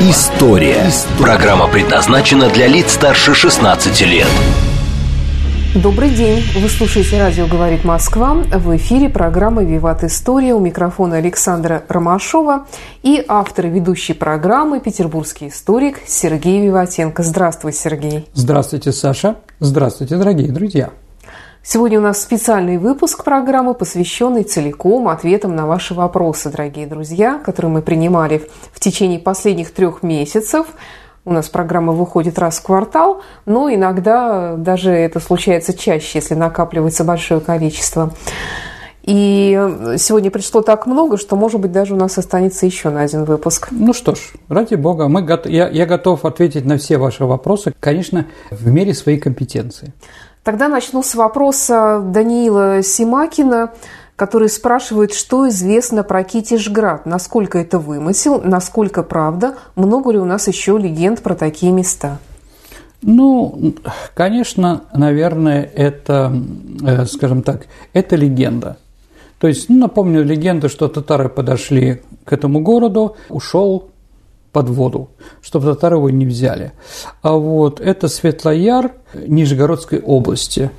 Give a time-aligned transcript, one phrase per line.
[0.00, 0.84] История».
[1.18, 4.28] Программа предназначена для лиц старше 16 лет.
[5.74, 6.40] Добрый день.
[6.54, 8.34] Вы слушаете «Радио говорит Москва».
[8.34, 10.54] В эфире программа «Виват История».
[10.54, 12.66] У микрофона Александра Ромашова
[13.02, 17.24] и автор и ведущей программы петербургский историк Сергей Виватенко.
[17.24, 18.28] Здравствуй, Сергей.
[18.34, 19.34] Здравствуйте, Саша.
[19.58, 20.90] Здравствуйте, дорогие друзья.
[21.70, 27.70] Сегодня у нас специальный выпуск программы, посвященный целиком ответам на ваши вопросы, дорогие друзья, которые
[27.70, 30.66] мы принимали в течение последних трех месяцев.
[31.26, 37.04] У нас программа выходит раз в квартал, но иногда даже это случается чаще, если накапливается
[37.04, 38.14] большое количество.
[39.02, 39.52] И
[39.98, 43.68] сегодня пришло так много, что, может быть, даже у нас останется еще на один выпуск.
[43.70, 48.26] Ну что ж, ради бога, мы, я, я готов ответить на все ваши вопросы, конечно,
[48.50, 49.92] в мере своей компетенции.
[50.48, 53.70] Тогда начну с вопроса Даниила Симакина,
[54.16, 60.48] который спрашивает, что известно про Китежград, насколько это вымысел, насколько правда, много ли у нас
[60.48, 62.16] еще легенд про такие места.
[63.02, 63.74] Ну,
[64.14, 66.32] конечно, наверное, это,
[66.82, 68.78] э, скажем так, это легенда.
[69.40, 73.90] То есть, ну, напомню легенду, что татары подошли к этому городу, ушел
[74.58, 75.10] под воду,
[75.40, 76.72] чтобы татары его не взяли.
[77.22, 80.72] А вот это Светлояр Нижегородской области.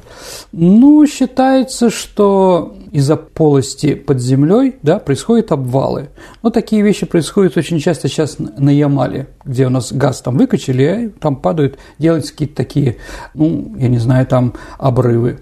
[0.51, 6.09] Ну, считается, что из-за полости под землей да, происходят обвалы.
[6.43, 11.05] Но такие вещи происходят очень часто сейчас на Ямале, где у нас газ там выкачали,
[11.05, 12.97] и там падают, делаются какие-то такие,
[13.33, 15.39] ну, я не знаю, там обрывы.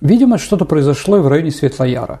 [0.00, 2.20] Видимо, что-то произошло и в районе Светлояра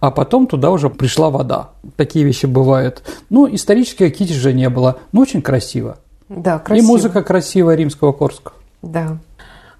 [0.00, 1.70] а потом туда уже пришла вода.
[1.96, 3.02] Такие вещи бывают.
[3.30, 5.98] Ну, исторически Кити же не было, но очень красиво.
[6.28, 6.84] Да, красиво.
[6.84, 8.52] И музыка красивая римского Корска.
[8.82, 9.18] Да.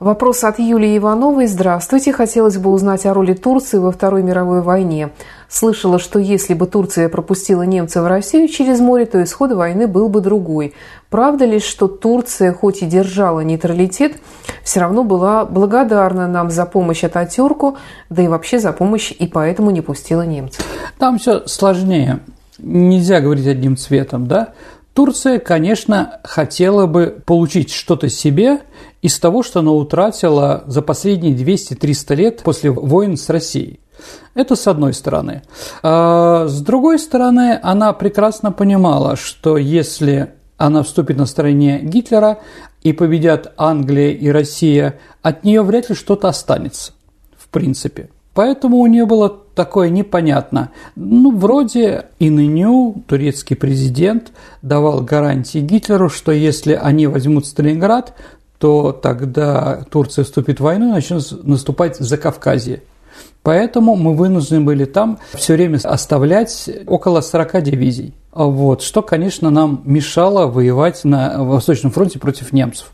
[0.01, 1.47] Вопрос от Юлии Ивановой.
[1.47, 2.13] Здравствуйте.
[2.13, 5.11] Хотелось бы узнать о роли Турции во Второй мировой войне.
[5.49, 10.09] Слышала, что если бы Турция пропустила немцев в Россию через море, то исход войны был
[10.09, 10.75] бы другой.
[11.11, 14.15] Правда ли, что Турция, хоть и держала нейтралитет,
[14.65, 17.77] все равно была благодарна нам за помощь Ататюрку,
[18.11, 20.67] да и вообще за помощь, и поэтому не пустила немцев?
[20.99, 22.19] Там все сложнее.
[22.59, 24.55] Нельзя говорить одним цветом, да?
[24.93, 28.61] Турция, конечно, хотела бы получить что-то себе
[29.05, 33.81] из того, что она утратила за последние 200-300 лет после войн с Россией.
[34.33, 35.43] Это с одной стороны.
[35.83, 42.39] А с другой стороны, она прекрасно понимала, что если она вступит на стороне Гитлера
[42.83, 46.93] и победят Англия и Россия, от нее вряд ли что-то останется,
[47.37, 48.09] в принципе.
[48.33, 50.71] Поэтому у нее было такое непонятно.
[50.97, 54.33] Ну, вроде и ныне турецкий президент
[54.63, 58.15] давал гарантии Гитлеру, что если они возьмут Сталинград,
[58.65, 62.83] то тогда Турция вступит в войну и начнет наступать за Кавказье.
[63.43, 68.15] Поэтому мы вынуждены были там все время оставлять около 40 дивизий.
[68.33, 72.91] Вот, что, конечно, нам мешало воевать на Восточном фронте против немцев.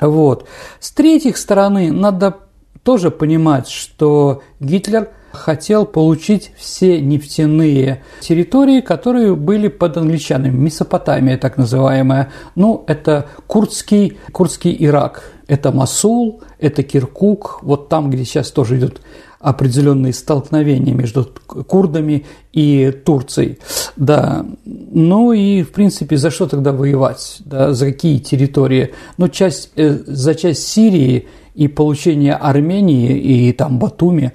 [0.00, 0.48] Вот.
[0.80, 2.36] С третьей стороны, надо
[2.82, 11.56] тоже понимать, что Гитлер хотел получить все нефтяные территории, которые были под англичанами, Месопотамия так
[11.56, 12.30] называемая.
[12.54, 19.00] Ну, это курдский, курдский Ирак, это Масул, это Киркук, вот там, где сейчас тоже идут
[19.40, 23.58] определенные столкновения между курдами и Турцией.
[23.94, 24.46] Да.
[24.64, 27.36] Ну и, в принципе, за что тогда воевать?
[27.40, 28.94] Да, за какие территории?
[29.18, 34.32] Ну, часть, э, за часть Сирии– и получение Армении и там Батуми.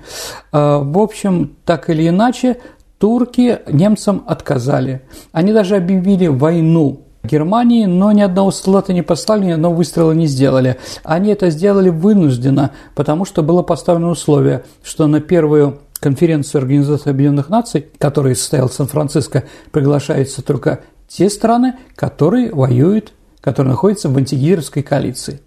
[0.51, 2.57] А, в общем, так или иначе,
[2.97, 5.01] турки немцам отказали.
[5.31, 10.27] Они даже объявили войну Германии, но ни одного солдата не послали, ни одного выстрела не
[10.27, 10.77] сделали.
[11.03, 17.49] Они это сделали вынужденно, потому что было поставлено условие, что на первую конференцию Организации Объединенных
[17.49, 23.11] Наций, которая состоялась в Сан-Франциско, приглашаются только те страны, которые воюют,
[23.41, 25.41] которые находятся в антигитлеровской коалиции.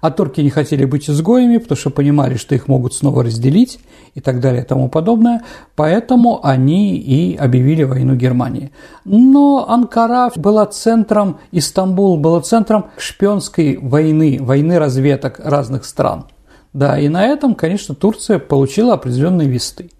[0.00, 3.80] А турки не хотели быть изгоями, потому что понимали, что их могут снова разделить
[4.14, 5.42] и так далее и тому подобное.
[5.74, 8.70] Поэтому они и объявили войну Германии.
[9.04, 16.26] Но Анкара была центром, Истамбул был центром шпионской войны, войны разведок разных стран.
[16.72, 19.90] Да, и на этом, конечно, Турция получила определенные весты.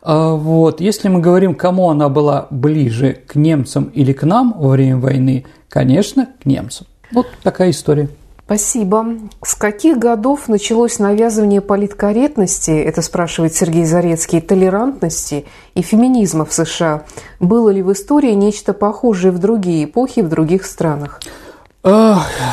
[0.00, 0.80] А вот.
[0.80, 5.44] Если мы говорим, кому она была ближе, к немцам или к нам во время войны,
[5.68, 6.86] конечно, к немцам.
[7.12, 8.08] Вот такая история.
[8.48, 9.04] Спасибо.
[9.42, 17.02] С каких годов началось навязывание политкорректности, это спрашивает Сергей Зарецкий, толерантности и феминизма в США?
[17.40, 21.20] Было ли в истории нечто похожее в другие эпохи в других странах?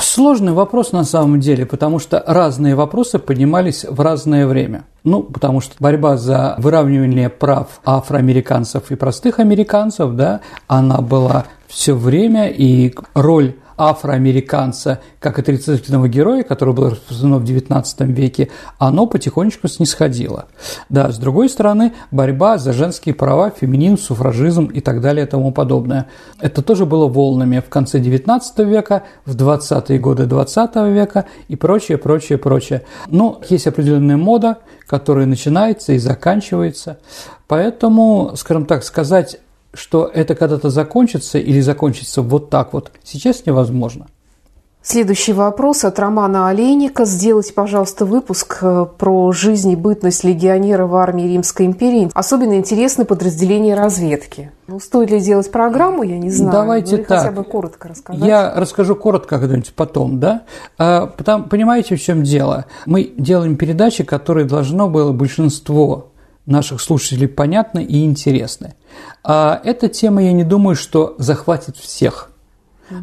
[0.01, 4.83] Сложный вопрос на самом деле, потому что разные вопросы поднимались в разное время.
[5.05, 11.95] Ну, потому что борьба за выравнивание прав афроамериканцев и простых американцев, да, она была все
[11.95, 19.67] время, и роль афроамериканца как отрицательного героя, которое было распространено в XIX веке, оно потихонечку
[19.67, 20.45] снисходило.
[20.89, 25.51] Да, с другой стороны, борьба за женские права, феминизм, суфражизм и так далее и тому
[25.51, 26.07] подобное.
[26.39, 31.97] Это тоже было волнами в конце XIX века, в 20-е годы XX века и прочее,
[31.97, 32.83] прочее, прочее.
[33.07, 34.57] Но есть определенная мода,
[34.87, 36.99] которая начинается и заканчивается.
[37.47, 39.37] Поэтому, скажем так, сказать
[39.75, 44.07] что это когда-то закончится или закончится вот так вот, сейчас невозможно.
[44.87, 47.05] Следующий вопрос от Романа Олейника.
[47.05, 52.11] Сделайте, пожалуйста, выпуск э, про жизнь и бытность легионера в армии Римской империи.
[52.13, 54.51] Особенно интересны подразделения разведки.
[54.67, 56.51] Ну, стоит ли делать программу, я не знаю.
[56.51, 57.17] Давайте ну, так.
[57.17, 58.23] хотя бы коротко рассказать.
[58.23, 60.43] Я расскажу коротко когда-нибудь потом, да?
[60.77, 62.65] А, потому, понимаете, в чем дело?
[62.85, 66.11] Мы делаем передачи, которые должно было большинство
[66.45, 68.75] наших слушателей понятны и интересны.
[69.23, 72.31] А эта тема, я не думаю, что захватит всех.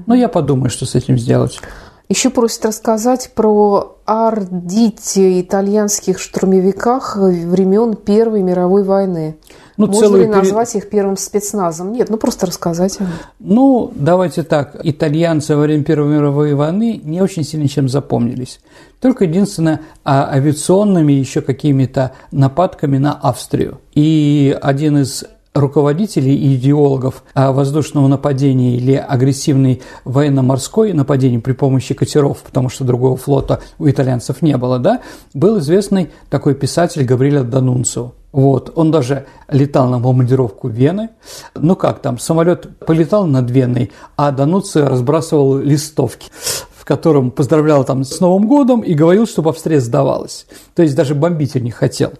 [0.06, 1.60] Но я подумаю, что с этим сделать.
[2.08, 9.36] Еще просят рассказать про ардите итальянских штурмовиках времен Первой мировой войны.
[9.76, 10.84] Ну, Можно ли назвать перед...
[10.84, 11.92] их первым спецназом?
[11.92, 12.98] Нет, ну просто рассказать.
[13.38, 14.76] Ну, давайте так.
[14.82, 18.60] Итальянцы во время Первой мировой войны не очень сильно чем запомнились.
[19.00, 23.80] Только единственное, а авиационными еще какими-то нападками на Австрию.
[23.94, 32.42] И один из руководителей и идеологов воздушного нападения или агрессивной военно-морской нападения при помощи катеров,
[32.42, 35.00] потому что другого флота у итальянцев не было, да,
[35.34, 38.12] был известный такой писатель Гавриэль Данунцио.
[38.32, 41.10] Вот, он даже летал на бомбардировку Вены.
[41.54, 46.30] Ну как там, самолет полетал над Веной, а Дануцио разбрасывал листовки
[46.82, 50.46] в котором поздравлял там с Новым годом и говорил, чтобы Австрия сдавалась.
[50.74, 52.14] То есть даже бомбить не хотел.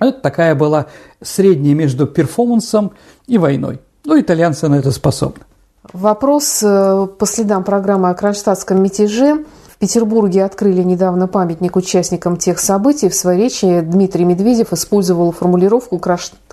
[0.00, 0.86] Это такая была
[1.22, 2.92] средняя между перформансом
[3.26, 3.80] и войной.
[4.04, 5.42] Ну, итальянцы на это способны.
[5.92, 9.44] Вопрос э, по следам программы о кронштадтском мятеже.
[9.68, 13.08] В Петербурге открыли недавно памятник участникам тех событий.
[13.08, 16.00] В своей речи Дмитрий Медведев использовал формулировку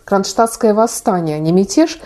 [0.03, 1.99] «кронштадтское восстание», а не мятеж.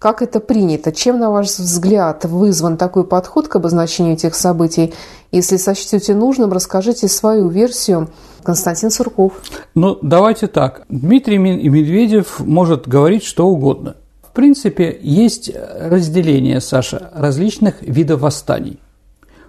[0.00, 0.90] Как это принято?
[0.90, 4.92] Чем, на ваш взгляд, вызван такой подход к обозначению этих событий?
[5.30, 8.08] Если сочтете нужным, расскажите свою версию–
[8.42, 9.34] Константин Сурков.
[9.74, 10.82] Ну, давайте так.
[10.88, 13.96] Дмитрий Медведев может говорить что угодно.
[14.22, 18.78] В принципе, есть разделение, Саша, различных видов восстаний.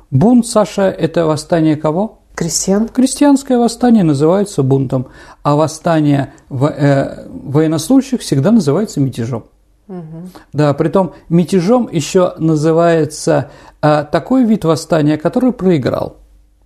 [0.09, 2.19] Бунт, Саша, это восстание кого?
[2.35, 2.87] Крестьян.
[2.87, 5.07] Крестьянское восстание называется бунтом,
[5.43, 9.45] а восстание э, военнослужащих всегда называется мятежом.
[9.91, 10.29] Угу.
[10.53, 13.51] Да, притом мятежом еще называется
[13.81, 16.15] э, такой вид восстания, который проиграл.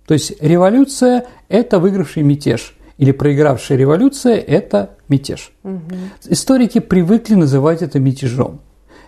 [0.06, 5.52] То есть революция– это выигравший мятеж, или проигравшая революция– это мятеж.
[5.64, 5.94] Угу.
[6.28, 8.60] Историки привыкли называть это мятежом.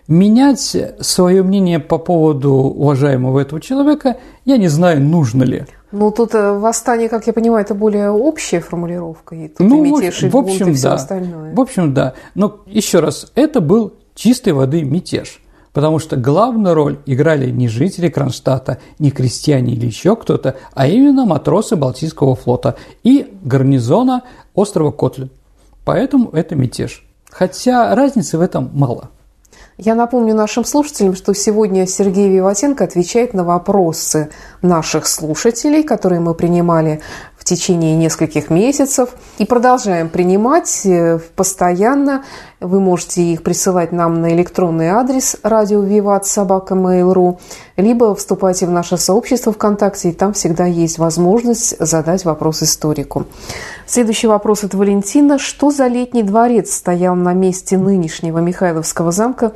[0.09, 5.67] Менять свое мнение по поводу уважаемого этого человека я не знаю, нужно ли.
[5.93, 9.35] Ну, тут э, восстание, как я понимаю, это более общая формулировка.
[9.35, 10.95] И тут ну, и мятеж, в общем, и все да.
[10.95, 11.55] остальное.
[11.55, 12.15] В общем, да.
[12.35, 15.41] Но еще раз, это был чистой воды мятеж
[15.79, 21.25] потому что главную роль играли не жители Кронштадта, не крестьяне или еще кто-то, а именно
[21.25, 24.23] матросы Балтийского флота и гарнизона
[24.55, 25.31] острова Котлин.
[25.85, 27.07] Поэтому это мятеж.
[27.31, 29.11] Хотя разницы в этом мало.
[29.77, 36.35] Я напомню нашим слушателям, что сегодня Сергей Виватенко отвечает на вопросы наших слушателей, которые мы
[36.35, 37.01] принимали
[37.49, 42.25] течение нескольких месяцев и продолжаем принимать э, постоянно.
[42.61, 47.39] Вы можете их присылать нам на электронный адрес радио Виват собака Mail.ru,
[47.77, 53.27] либо вступайте в наше сообщество ВКонтакте, и там всегда есть возможность задать вопрос историку.
[53.87, 55.39] Следующий вопрос от Валентина.
[55.39, 59.53] Что за летний дворец стоял на месте нынешнего Михайловского замка,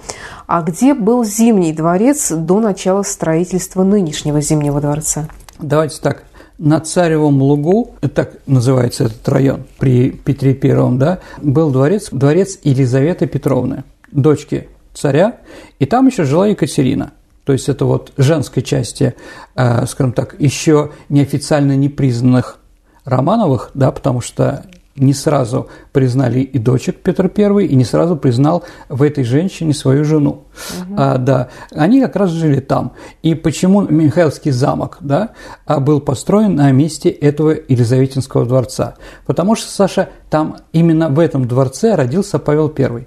[0.47, 5.29] а где был Зимний дворец до начала строительства нынешнего Зимнего дворца?
[5.59, 6.25] Давайте так
[6.63, 13.27] на Царевом лугу, так называется этот район при Петре Первом, да, был дворец, дворец Елизаветы
[13.27, 15.39] Петровны, дочки царя,
[15.81, 17.15] и там еще жила Екатерина.
[17.45, 19.17] То есть это вот женской части,
[19.57, 22.61] э, скажем так, еще неофициально непризнанных
[23.05, 24.65] Романовых, да, потому что
[24.97, 30.05] не сразу признали и дочек Петр I, и не сразу признал в этой женщине свою
[30.05, 30.31] жену.
[30.31, 30.95] Угу.
[30.97, 32.93] А, да, они как раз жили там.
[33.23, 35.31] И почему Михайловский замок да,
[35.65, 38.95] а, был построен на месте этого Елизаветинского дворца?
[39.27, 43.07] Потому что, Саша, там именно в этом дворце родился Павел I.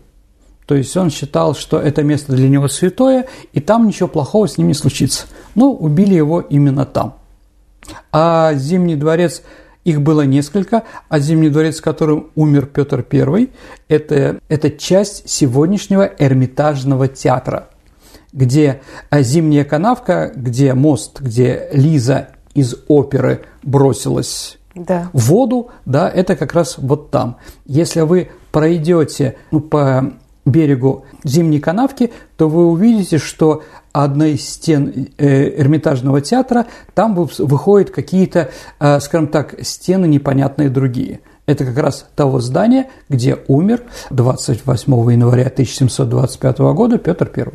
[0.65, 4.57] То есть он считал, что это место для него святое, и там ничего плохого с
[4.57, 5.27] ним не случится.
[5.53, 7.15] Но убили его именно там.
[8.11, 9.43] А Зимний дворец–
[9.85, 13.49] их было несколько, а Зимний дворец, которым умер Петр I,
[13.87, 17.69] это, это часть сегодняшнего Эрмитажного театра,
[18.33, 25.09] где а, Зимняя канавка, где мост, где Лиза из оперы бросилась да.
[25.13, 27.37] в воду, да, это как раз вот там.
[27.65, 30.13] Если вы пройдете ну, по
[30.45, 33.63] берегу Зимней канавки, то вы увидите, что
[34.03, 38.49] одна из стен э, Эрмитажного театра, там выходят какие-то,
[38.79, 41.21] э, скажем так, стены непонятные другие.
[41.45, 47.45] Это как раз того здания, где умер 28 января 1725 года Петр I.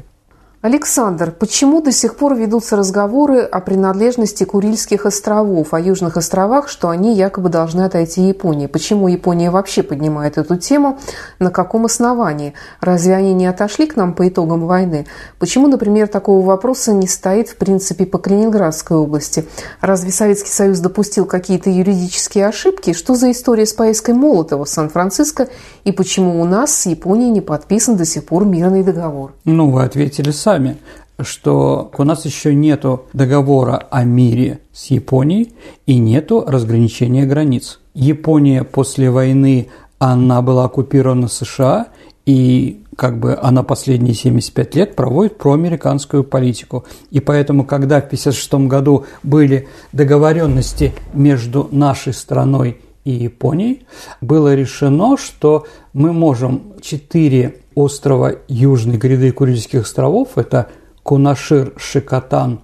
[0.63, 6.91] Александр, почему до сих пор ведутся разговоры о принадлежности Курильских островов, о Южных островах, что
[6.91, 8.67] они якобы должны отойти Японии?
[8.67, 10.99] Почему Япония вообще поднимает эту тему?
[11.39, 12.53] На каком основании?
[12.83, 15.07] Разве они не отошли к нам по итогам войны?
[15.39, 19.47] Почему, например, такого вопроса не стоит в принципе по Калининградской области?
[19.81, 22.93] Разве Советский Союз допустил какие-то юридические ошибки?
[22.93, 25.49] Что за история с поездкой Молотова в Сан-Франциско?
[25.85, 29.33] И почему у нас с Японией не подписан до сих пор мирный договор?
[29.47, 30.79] Ну, вы ответили сами сами,
[31.21, 35.53] что у нас еще нет договора о мире с Японией
[35.87, 37.79] и нет разграничения границ.
[37.95, 39.69] Япония после войны,
[40.01, 41.89] она была оккупирована США,
[42.27, 46.85] и как бы она последние 75 лет проводит проамериканскую политику.
[47.13, 53.87] И поэтому, когда в 1956 году были договоренности между нашей страной и Японией,
[54.21, 60.69] было решено, что мы можем четыре острова Южной гряды Курильских островов, это
[61.03, 62.61] Кунашир, Шикотан,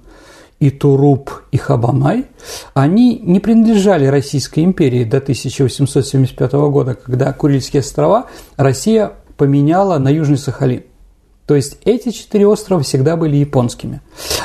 [0.59, 2.26] Итуруп и Хабанай,
[2.75, 8.26] они не принадлежали Российской империи до 1875 года, когда Курильские острова
[8.57, 10.83] Россия поменяла на Южный Сахалин.
[11.47, 14.00] То есть эти четыре острова всегда были японскими.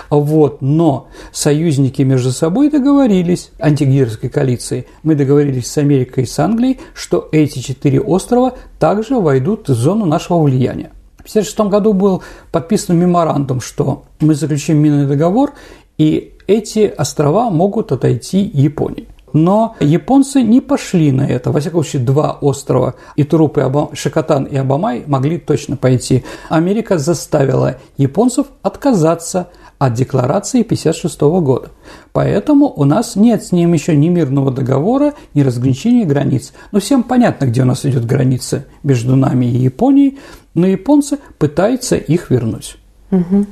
[0.09, 6.79] Вот, но союзники между собой договорились, антигитлеровской коалиции, мы договорились с Америкой и с Англией,
[6.93, 10.91] что эти четыре острова также войдут в зону нашего влияния.
[11.17, 15.53] В 1956 году был подписан меморандум, что мы заключим минный договор,
[15.97, 19.07] и эти острова могут отойти Японии.
[19.33, 21.51] Но японцы не пошли на это.
[21.51, 26.23] Во всяком случае, два острова, и Туруп, и Абам, Шикотан и Абамай, могли точно пойти.
[26.49, 29.47] Америка заставила японцев отказаться
[29.77, 31.69] от декларации 1956 года.
[32.13, 36.53] Поэтому у нас нет с ним еще ни мирного договора, ни разграничения границ.
[36.71, 40.19] Но всем понятно, где у нас идет граница между нами и Японией,
[40.53, 42.77] но японцы пытаются их вернуть.
[43.09, 43.45] Угу.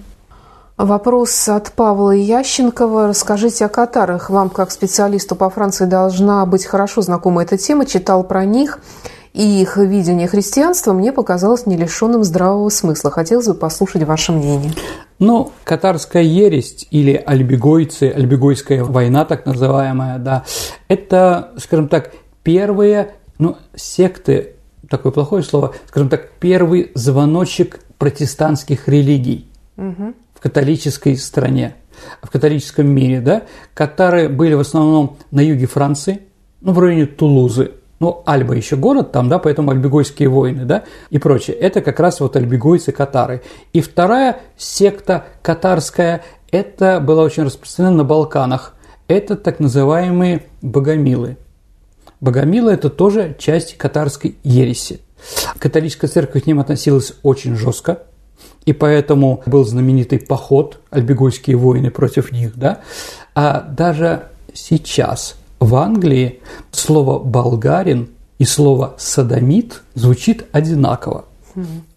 [0.79, 3.09] Вопрос от Павла Ященкова.
[3.09, 4.29] Расскажите о катарах.
[4.29, 7.85] Вам, как специалисту по Франции, должна быть хорошо знакома эта тема.
[7.85, 8.79] Читал про них.
[9.33, 13.11] И их видение христианства мне показалось не лишенным здравого смысла.
[13.11, 14.71] Хотелось бы послушать ваше мнение.
[15.19, 20.45] Ну, катарская ересь или альбегойцы, альбегойская война так называемая, да,
[20.87, 24.55] это, скажем так, первые, ну, секты,
[24.89, 29.51] такое плохое слово, скажем так, первый звоночек протестантских религий.
[29.75, 31.75] Угу в католической стране,
[32.21, 33.43] в католическом мире, да,
[33.73, 36.21] катары были в основном на юге Франции,
[36.61, 41.17] ну, в районе Тулузы, ну, Альба еще город там, да, поэтому альбегойские войны, да, и
[41.19, 41.57] прочее.
[41.57, 43.41] Это как раз вот альбегойцы катары.
[43.73, 48.75] И вторая секта катарская, это была очень распространена на Балканах.
[49.09, 51.35] Это так называемые богомилы.
[52.21, 55.01] Богомилы– это тоже часть катарской ереси.
[55.57, 58.03] Католическая церковь к ним относилась очень жестко,
[58.65, 62.79] и поэтому был знаменитый поход, альбегойские войны против них, да,
[63.35, 66.39] а даже сейчас в Англии
[66.71, 71.25] слово «болгарин» и слово «садомит» звучит одинаково.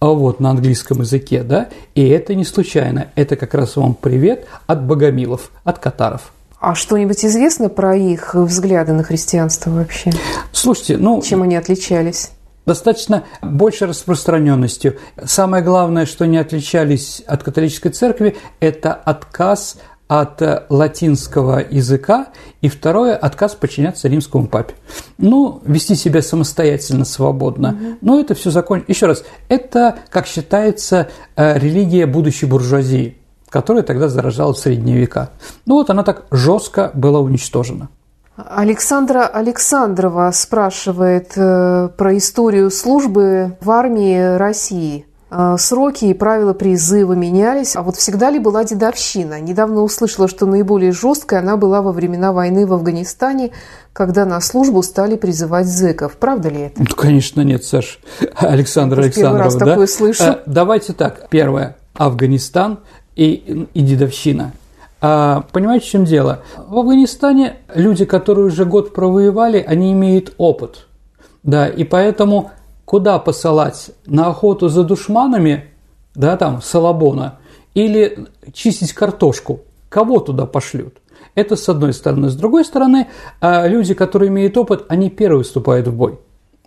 [0.01, 4.47] А вот на английском языке, да, и это не случайно, это как раз вам привет
[4.67, 6.33] от богомилов, от катаров.
[6.59, 10.13] А что-нибудь известно про их взгляды на христианство вообще?
[10.53, 11.21] Слушайте, ну...
[11.21, 12.31] Чем они отличались?
[12.67, 14.99] Достаточно большей распространенностью.
[15.25, 19.79] Самое главное, что не отличались от католической церкви, это отказ
[20.09, 22.27] от э, латинского языка,
[22.61, 24.75] и второе– отказ подчиняться римскому папе.
[25.17, 27.71] Ну, вести себя самостоятельно, свободно.
[27.71, 27.99] Угу.
[28.03, 28.91] Но это все закончено.
[28.91, 33.17] Еще раз, это, как считается, э, религия будущей буржуазии,
[33.49, 35.31] которая тогда заражала в средние века.
[35.65, 37.89] Ну вот она так жестко была уничтожена.
[38.37, 45.05] Александра Александрова спрашивает э, про историю службы в армии России.
[45.31, 49.39] Э, сроки и правила призыва менялись, а вот всегда ли была дедовщина?
[49.39, 53.51] Недавно услышала, что наиболее жесткой она была во времена войны в Афганистане,
[53.93, 56.17] когда на службу стали призывать зэков.
[56.17, 56.81] Правда ли это?
[56.81, 58.01] Ну, конечно, нет, Саш.
[58.37, 59.67] Александр Александрова, раз да?
[59.67, 60.23] такое слышу.
[60.25, 61.29] А, давайте так.
[61.29, 61.77] Первое.
[61.95, 62.81] Афганистан
[63.15, 64.53] и, и дедовщина.
[65.05, 66.43] А, понимаете, в чем дело?
[66.57, 70.87] В Афганистане люди, которые уже год провоевали, они имеют опыт.
[71.43, 72.53] Да, и поэтому
[72.85, 73.91] куда посылать?
[74.07, 75.65] На охоту за душманами,
[76.15, 77.41] да, там, Салабона,
[77.75, 79.63] или чистить картошку?
[79.89, 80.99] Кого туда пошлют?
[81.35, 82.29] Это с одной стороны.
[82.29, 83.09] С другой стороны,
[83.41, 86.21] а, люди, которые имеют опыт, они первые вступают в бой.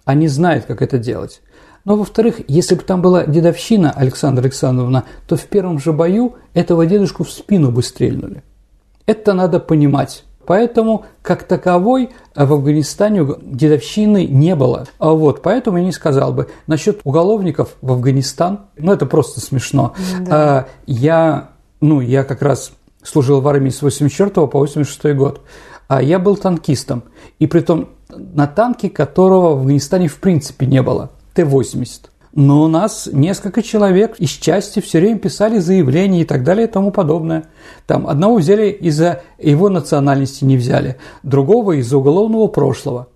[0.04, 1.42] Они знают, как это делать.
[1.86, 6.86] Но, во-вторых, если бы там была дедовщина Александра Александровна, то в первом же бою этого
[6.86, 8.44] дедушку в спину бы стрельнули.
[9.06, 10.24] Это надо понимать.
[10.48, 14.88] Поэтому, как таковой, в Афганистане дедовщины не было.
[15.00, 16.50] А вот, поэтому я не сказал бы.
[16.68, 19.94] Насчет уголовников в Афганистан, ну, это просто смешно.
[20.22, 20.36] Да.
[20.36, 21.50] А, я,
[21.82, 22.74] ну, я как раз
[23.04, 25.42] служил в армии с 84 по 86 год.
[25.88, 27.04] А я был танкистом.
[27.40, 31.12] И при том на танке, которого в Афганистане в принципе не было.
[31.36, 32.10] Т-80.
[32.34, 36.70] Но у нас несколько человек из части все время писали заявления и так далее и
[36.70, 37.46] тому подобное.
[37.88, 43.08] Там одного взяли из-за его национальности не взяли, другого из-за уголовного прошлого.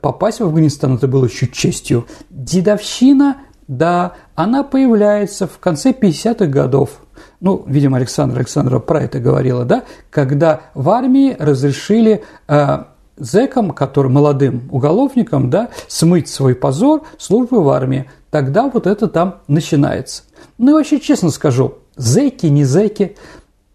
[0.00, 2.06] Попасть в Афганистан это было еще честью.
[2.30, 7.00] Дедовщина, да, она появляется в конце 50-х годов.
[7.40, 12.78] Ну, видимо, Александра Александрова про это говорила, да, когда в армии разрешили э,
[13.18, 18.10] зэкам, которым молодым уголовникам, да, смыть свой позор службы в армии.
[18.30, 20.22] Тогда вот это там начинается.
[20.58, 23.16] Ну и вообще, честно скажу, зэки, не зэки,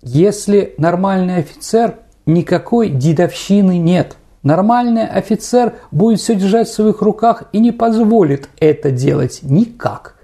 [0.01, 4.17] если нормальный офицер, никакой дедовщины нет.
[4.43, 10.15] Нормальный офицер будет все держать в своих руках и не позволит это делать никак.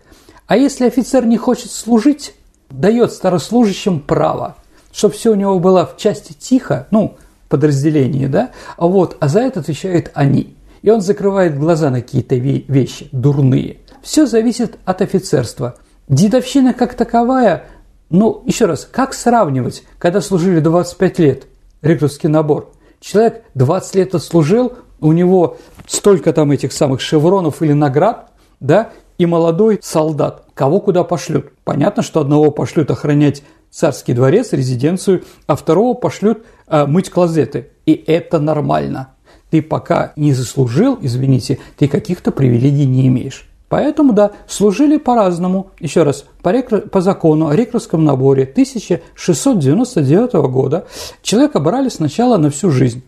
[0.48, 2.34] А если офицер не хочет служить,
[2.70, 4.58] дает старослужащим право,
[4.92, 7.16] чтобы все у него было в части тихо, ну,
[7.50, 10.56] подразделении, да, а вот, а за это отвечают они.
[10.82, 13.78] И он закрывает глаза на какие-то вещи дурные.
[14.02, 15.76] Все зависит от офицерства.
[16.08, 17.66] Дедовщина как таковая,
[18.10, 21.48] ну, еще раз, как сравнивать, когда служили 25 лет,
[21.82, 22.72] рекрутский набор?
[23.02, 29.26] Человек 20 лет отслужил, у него столько там этих самых шевронов или наград, да, и
[29.26, 30.46] молодой солдат.
[30.54, 31.52] Кого куда пошлют?
[31.64, 37.70] Понятно, что одного пошлют охранять царский дворец, резиденцию, а второго пошлют э, мыть клозеты.
[37.86, 39.14] И это нормально.
[39.50, 43.50] Ты пока не заслужил, извините, ты каких-то привилегий не имеешь.
[43.68, 45.72] Поэтому, да, служили по-разному.
[45.80, 46.82] Еще раз, по, рекру...
[46.82, 50.88] по закону о рекрутском наборе 1699 года
[51.22, 53.04] человека брали сначала на всю жизнь.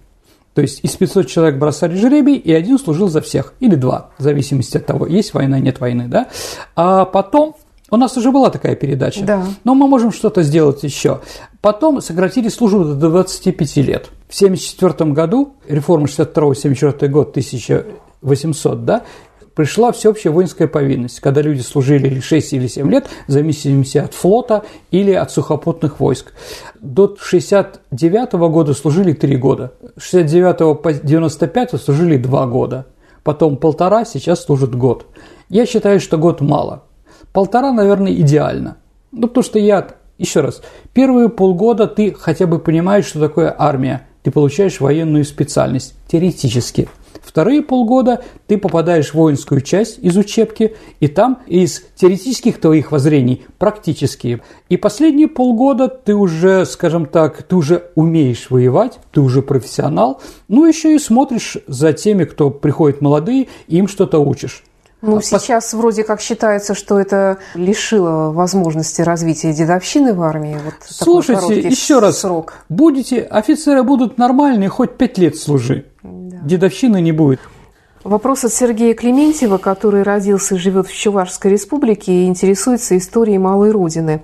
[0.53, 4.23] То есть из 500 человек бросали жребий, и один служил за всех, или два, в
[4.23, 6.27] зависимости от того, есть война, нет войны, да.
[6.75, 7.55] А потом
[7.91, 9.23] у нас уже была такая передача.
[9.23, 9.45] Да.
[9.65, 11.19] Но мы можем что-то сделать еще.
[11.59, 14.09] Потом сократили службу до 25 лет.
[14.29, 19.03] В 1974 году, реформа 62-74 год, 1800, да,
[19.55, 24.13] пришла всеобщая воинская повинность, когда люди служили или 6 или 7 лет, в зависимости от
[24.13, 26.31] флота или от сухопутных войск.
[26.79, 32.85] До 69 года служили 3 года, с 69 по 95 служили 2 года,
[33.23, 35.05] потом полтора, сейчас служат год.
[35.49, 36.83] Я считаю, что год мало–
[37.33, 38.77] Полтора, наверное, идеально.
[39.11, 40.61] Ну, потому что я, еще раз,
[40.93, 44.07] первые полгода ты хотя бы понимаешь, что такое армия.
[44.23, 46.87] Ты получаешь военную специальность, теоретически.
[47.23, 53.45] Вторые полгода ты попадаешь в воинскую часть из учебки, и там из теоретических твоих воззрений
[53.57, 54.41] практические.
[54.69, 60.65] И последние полгода ты уже, скажем так, ты уже умеешь воевать, ты уже профессионал, ну
[60.65, 64.63] еще и смотришь за теми, кто приходит молодые, им что-то учишь.
[65.01, 65.77] Ну, а сейчас по...
[65.77, 70.57] вроде как считается, что это лишило возможности развития дедовщины в армии.
[70.63, 72.53] Вот Слушайте, еще раз, срок.
[72.69, 75.85] будете, офицеры будут нормальные, хоть пять лет служи.
[76.03, 76.37] Да.
[76.43, 77.39] Дедовщины не будет.
[78.03, 83.71] Вопрос от Сергея Клементьева, который родился и живет в Чувашской республике и интересуется историей Малой
[83.71, 84.23] Родины.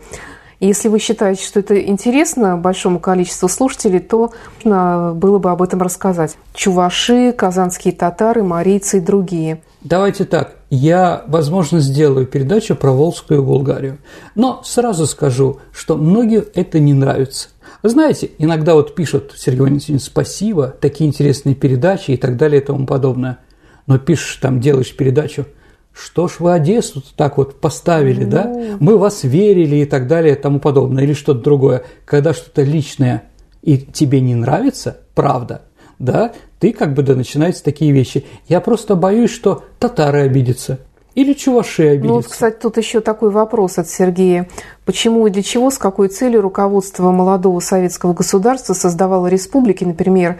[0.59, 4.31] Если вы считаете, что это интересно большому количеству слушателей, то
[4.63, 6.35] нужно было бы об этом рассказать.
[6.55, 9.61] Чуваши, казанские татары, марийцы и другие.
[9.81, 13.99] Давайте так, я, возможно, сделаю передачу про Волжскую Булгарию.
[14.35, 17.49] Но сразу скажу, что многим это не нравится.
[17.83, 22.65] Вы знаете, иногда вот пишут, Сергей Валентинович, спасибо, такие интересные передачи и так далее и
[22.65, 23.39] тому подобное.
[23.85, 25.45] Но пишешь там, делаешь передачу–
[25.99, 28.29] что ж вы Одессу так вот поставили, ну...
[28.29, 28.53] да?
[28.79, 31.83] Мы вас верили и так далее и тому подобное, или что-то другое.
[32.05, 33.23] Когда что-то личное
[33.63, 35.63] и тебе не нравится, правда,
[35.99, 38.25] да, ты как бы, да, начинаются такие вещи.
[38.47, 40.79] Я просто боюсь, что татары обидятся.
[41.15, 42.07] Или чуваши обидятся.
[42.07, 44.47] Ну, вот, кстати, тут еще такой вопрос от Сергея.
[44.85, 50.37] Почему и для чего, с какой целью руководство молодого советского государства создавало республики, например,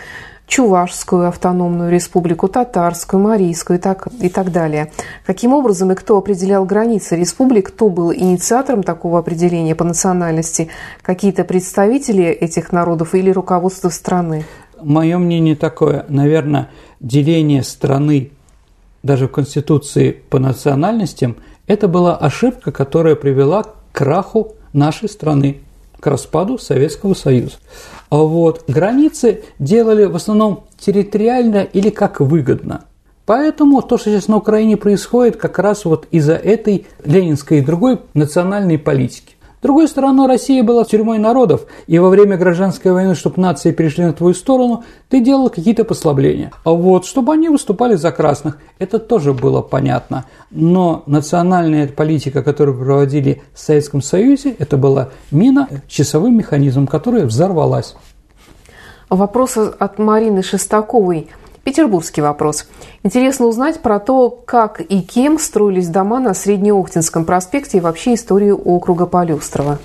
[0.48, 4.94] Чувашскую автономную республику, Татарскую, Марийскую и так, и так далее.
[5.26, 10.70] Каким образом и кто определял границы республик, кто был инициатором такого определения по национальности,
[11.02, 14.46] какие-то представители этих народов или руководство страны?
[14.82, 18.32] Мое мнение такое, наверное, деление страны
[19.04, 25.62] даже в Конституции по национальностям, это была ошибка, которая привела к краху нашей страны,
[26.00, 27.56] к распаду Советского Союза.
[28.10, 32.86] А вот границы делали в основном территориально или как выгодно.
[33.26, 38.00] Поэтому то, что сейчас на Украине происходит, как раз вот из-за этой ленинской и другой
[38.14, 39.36] национальной политики.
[39.60, 44.06] С другой стороны, Россия была тюрьмой народов, и во время гражданской войны, чтобы нации перешли
[44.06, 46.52] на твою сторону, ты делал какие-то послабления.
[46.64, 50.26] А вот, чтобы они выступали за красных, это тоже было понятно.
[50.52, 57.96] Но национальная политика, которую проводили в Советском Союзе, это была мина часовым механизмом, которая взорвалась.
[59.10, 61.30] Вопрос от Марины Шестаковой–
[61.68, 62.66] Петербургский вопрос.
[63.04, 68.56] Интересно узнать про то, как и кем строились дома на Среднеохтинском проспекте и вообще историю
[68.56, 69.78] округа Полюстрова.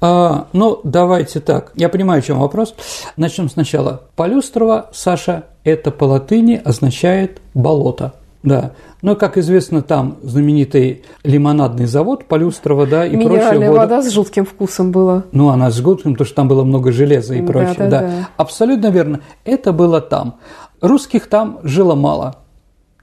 [0.00, 1.70] А, ну, давайте так.
[1.76, 2.74] Я понимаю, в чем вопрос.
[3.16, 4.02] Начнем сначала.
[4.16, 8.14] Полюстрова, Саша, это по латыни означает болото.
[8.42, 8.72] Да.
[9.02, 13.70] Но, как известно, там знаменитый лимонадный завод Полюстрова, да, и Минеральная прочее.
[13.70, 15.24] вода с жутким вкусом была.
[15.30, 17.74] Ну, она с жутким, потому что там было много железа и прочее.
[17.78, 18.00] Да, да, да.
[18.00, 18.28] да.
[18.36, 19.20] Абсолютно верно.
[19.44, 20.36] Это было там.
[20.80, 22.36] Русских там жило мало.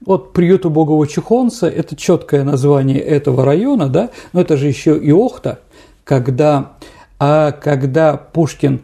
[0.04, 5.10] Вот приют убогого чухонца– это четкое название этого района, да, но это же еще и
[5.10, 5.60] Охта,
[6.04, 6.72] когда,
[7.18, 8.82] а когда Пушкин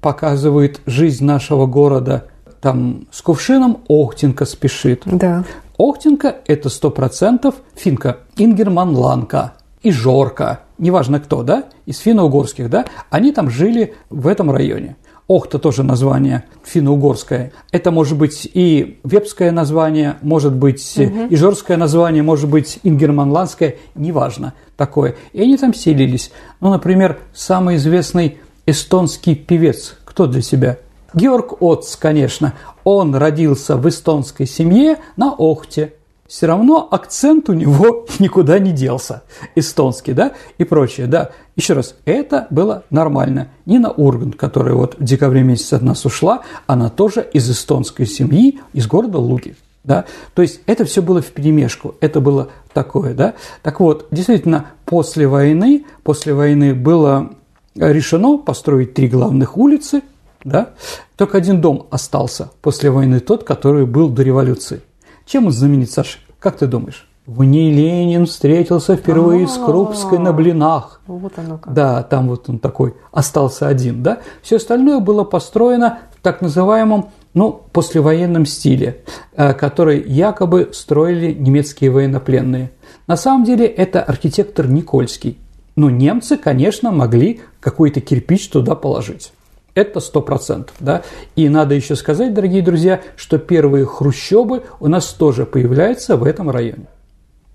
[0.00, 2.26] показывает жизнь нашего города
[2.60, 5.02] там с кувшином, Охтенко спешит.
[5.04, 5.44] Да.
[5.78, 12.86] Охтенко– это сто процентов финка, Ингерман Ланка и Жорка, неважно кто, да, из финно-угорских, да,
[13.10, 14.96] они там жили в этом районе.
[15.28, 17.52] Охта тоже название финно-угорское.
[17.70, 21.26] Это может быть и вепское название, может быть угу.
[21.30, 25.14] и жорское название, может быть ингерманландское, неважно такое.
[25.32, 26.32] И они там селились.
[26.60, 29.96] Ну, например, самый известный эстонский певец.
[30.04, 30.78] Кто для себя?
[31.14, 32.54] Георг Отц, конечно.
[32.84, 35.94] Он родился в эстонской семье на Охте
[36.32, 39.22] все равно акцент у него никуда не делся.
[39.54, 41.28] Эстонский, да, и прочее, да.
[41.56, 43.48] Еще раз, это было нормально.
[43.66, 48.60] Нина Ургант, которая вот в декабре месяце от нас ушла, она тоже из эстонской семьи,
[48.72, 49.56] из города Луги.
[49.84, 50.06] Да?
[50.32, 53.34] То есть это все было в перемешку, это было такое, да.
[53.62, 57.32] Так вот, действительно, после войны, после войны было
[57.74, 60.00] решено построить три главных улицы,
[60.44, 60.70] да.
[61.16, 64.80] Только один дом остался после войны, тот, который был до революции.
[65.26, 66.18] Чем он знаменит, Саша?
[66.38, 67.06] Как ты думаешь?
[67.26, 71.00] В ней Ленин встретился впервые с Крупской на блинах.
[71.06, 71.72] Вот оно как.
[71.72, 74.18] Да, там вот он такой остался один, да.
[74.42, 79.04] Все остальное было построено в так называемом, ну, послевоенном стиле,
[79.36, 82.72] э, который якобы строили немецкие военнопленные.
[83.06, 85.38] На самом деле это архитектор Никольский.
[85.76, 89.32] Но немцы, конечно, могли какой-то кирпич туда положить.
[89.74, 91.02] Это сто процентов, да.
[91.34, 96.50] И надо еще сказать, дорогие друзья, что первые хрущебы у нас тоже появляются в этом
[96.50, 96.86] районе.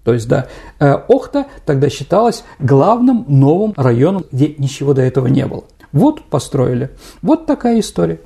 [0.04, 0.48] То есть, да,
[0.80, 5.66] э, Охта тогда считалась главным новым районом, где ничего до этого не было.
[5.92, 6.90] Вот построили.
[7.22, 8.20] Вот такая история.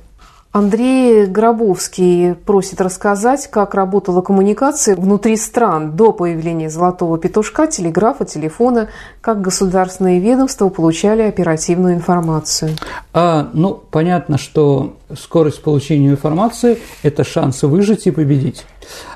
[0.52, 8.90] Андрей Гробовский просит рассказать, как работала коммуникация внутри стран до появления золотого петушка, телеграфа, телефона,
[9.22, 12.72] как государственные ведомства получали оперативную информацию.
[13.14, 18.66] А, ну, понятно, что скорость получения информации– это шансы выжить и победить.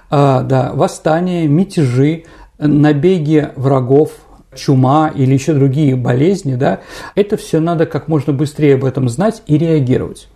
[0.09, 2.25] А, да, восстания, мятежи,
[2.57, 4.13] набеги врагов,
[4.55, 6.81] чума или еще другие болезни, да,
[7.15, 10.29] это все надо как можно быстрее об этом знать и реагировать.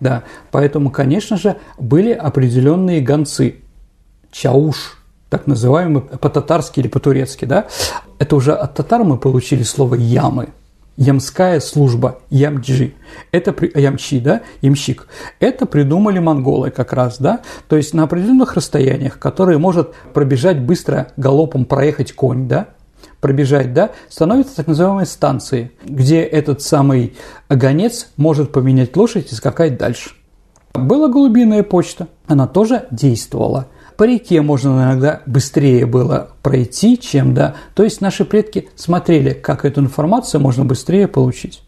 [0.00, 3.56] Да, поэтому, конечно же, были определенные гонцы.
[4.30, 4.98] Чауш,
[5.30, 7.66] так называемый по-татарски или по-турецки, да.
[8.18, 10.48] Это уже от татар мы получили слово ямы.
[10.98, 12.94] Ямская служба, ямджи,
[13.30, 15.08] это ямчи, да, ямщик,
[15.40, 21.12] это придумали монголы как раз, да, то есть на определенных расстояниях, которые может пробежать быстро
[21.18, 22.68] галопом, проехать конь, да,
[23.20, 27.14] пробежать, да, становятся так называемые станции, где этот самый
[27.48, 30.10] гонец может поменять лошадь и скакать дальше.
[30.74, 33.68] Была голубиная почта, она тоже действовала.
[33.96, 39.64] По реке можно иногда быстрее было пройти, чем, да, то есть наши предки смотрели, как
[39.64, 41.62] эту информацию можно быстрее получить.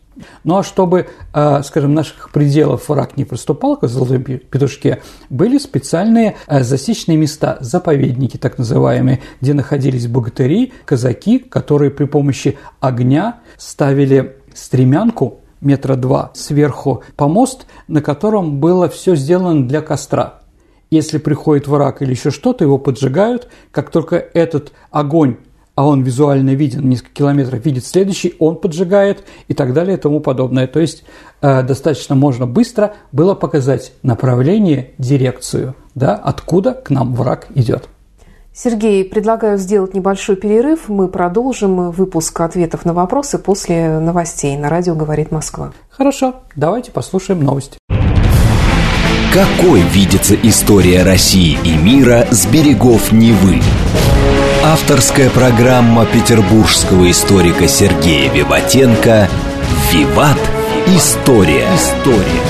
[0.45, 6.37] Ну а чтобы, э, скажем, наших пределов враг не проступал, как в петушке, были специальные
[6.47, 14.37] э, засечные места, заповедники так называемые, где находились богатыри, казаки, которые при помощи огня ставили
[14.55, 20.41] стремянку метра два сверху помост, на котором было все сделано для костра.
[20.91, 23.49] Если приходит враг или еще что-то, его поджигают.
[23.71, 25.37] Как только этот огонь,
[25.79, 30.19] а он визуально виден, несколько километров видит следующий, он поджигает и так далее и тому
[30.19, 30.67] подобное.
[30.67, 31.05] То есть
[31.41, 37.89] э, достаточно можно быстро было показать направление, дирекцию, да, откуда к нам враг идет.
[38.53, 40.89] Сергей, предлагаю сделать небольшой перерыв.
[40.89, 45.73] Мы продолжим выпуск ответов на вопросы после новостей на радио «Говорит Москва».
[45.91, 47.78] Хорошо, давайте послушаем новости.
[49.39, 53.61] Какой видится история России и мира с берегов Невы?
[54.65, 59.29] Авторская программа петербургского историка Сергея Виватенко
[59.93, 60.39] «Виват.
[60.89, 61.69] История».
[61.73, 62.41] История.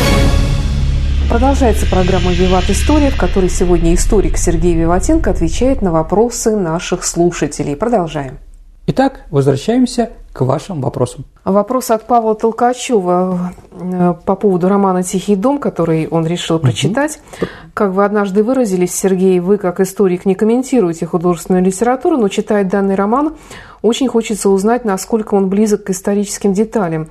[1.29, 7.77] Продолжается программа «Виват История», в которой сегодня историк Сергей Виватенко отвечает на вопросы наших слушателей.
[7.77, 8.39] Продолжаем.
[8.87, 11.25] Итак, возвращаемся к вашим вопросам.
[11.45, 17.19] Вопрос от Павла Толкачева э, по поводу романа «Тихий дом», который он решил прочитать.
[17.19, 17.49] Угу.
[17.75, 22.95] Как вы однажды выразились, Сергей, вы как историк не комментируете художественную литературу, но читая данный
[22.95, 23.35] роман,
[23.83, 27.09] очень хочется узнать, насколько он близок к историческим деталям.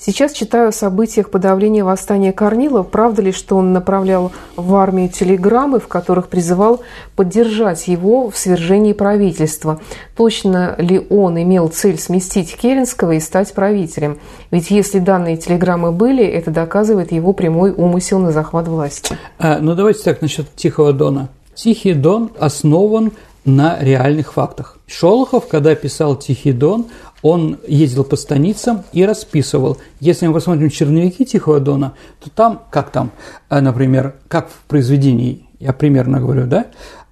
[0.00, 2.84] Сейчас читаю о событиях подавления восстания Корнилова.
[2.84, 6.82] Правда ли, что он направлял в армию телеграммы, в которых призывал
[7.16, 9.80] поддержать его в свержении правительства?
[10.16, 14.18] Точно ли он имел цель сместить Керенского и стать правителем?
[14.52, 19.18] Ведь если данные телеграммы были, это доказывает его прямой умысел на захват власти.
[19.40, 21.28] А, ну давайте так насчет Тихого Дона.
[21.56, 23.10] Тихий Дон основан
[23.44, 24.78] на реальных фактах.
[24.86, 26.86] Шолохов, когда писал «Тихий Дон»,
[27.22, 29.78] он ездил по станицам и расписывал.
[30.00, 33.10] Если мы посмотрим черновики Тихого Дона, то там, как там,
[33.50, 36.66] э, например, как в произведении, я примерно говорю, да,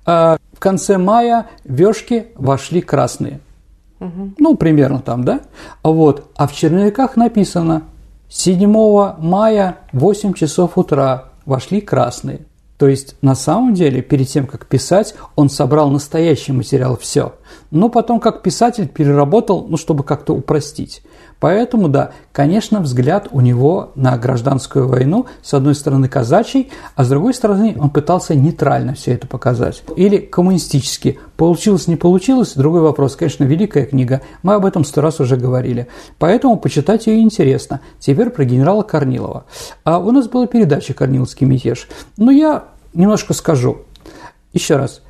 [0.06, 3.40] э, в конце мая вешки вошли красные.
[4.00, 4.34] Угу.
[4.38, 5.40] Ну, примерно там, да?
[5.82, 6.30] Вот.
[6.36, 7.82] А в черновиках написано
[8.28, 8.70] 7
[9.18, 12.40] мая 8 часов утра вошли красные.
[12.78, 17.34] То есть на самом деле, перед тем, как писать, он собрал настоящий материал все.
[17.70, 21.02] Но потом, как писатель, переработал, ну, чтобы как-то упростить.
[21.40, 27.08] Поэтому, да, конечно, взгляд у него на гражданскую войну, с одной стороны, казачий, а с
[27.08, 29.82] другой стороны, он пытался нейтрально все это показать.
[29.96, 31.18] Или коммунистически.
[31.36, 33.16] Получилось, не получилось, другой вопрос.
[33.16, 35.88] Конечно, великая книга, мы об этом сто раз уже говорили.
[36.18, 37.80] Поэтому почитать ее интересно.
[37.98, 39.44] Теперь про генерала Корнилова.
[39.84, 41.88] А у нас была передача «Корниловский мятеж».
[42.16, 43.78] Но я немножко скажу.
[44.52, 45.02] Еще раз.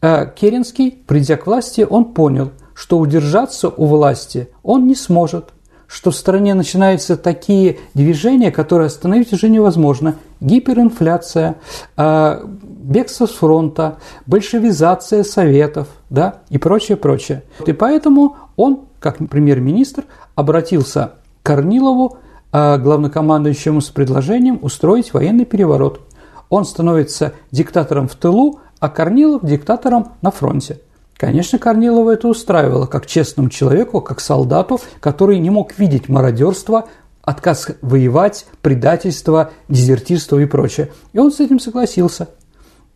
[0.00, 5.53] Э, Керенский, придя к власти, он понял, что удержаться у власти он не сможет
[5.94, 10.16] что в стране начинаются такие движения, которые остановить уже невозможно.
[10.40, 11.54] Гиперинфляция,
[11.96, 17.44] а, бегство с фронта, большевизация советов да, и прочее, прочее.
[17.64, 20.02] И поэтому он, как премьер-министр,
[20.34, 22.18] обратился к Корнилову,
[22.50, 26.00] а, главнокомандующему с предложением устроить военный переворот.
[26.48, 30.80] Он становится диктатором в тылу, а Корнилов– диктатором на фронте.
[31.16, 36.88] Конечно, Корнилова это устраивало, как честному человеку, как солдату, который не мог видеть мародерство,
[37.22, 40.90] отказ воевать, предательство, дезертирство и прочее.
[41.12, 42.28] И он с этим согласился.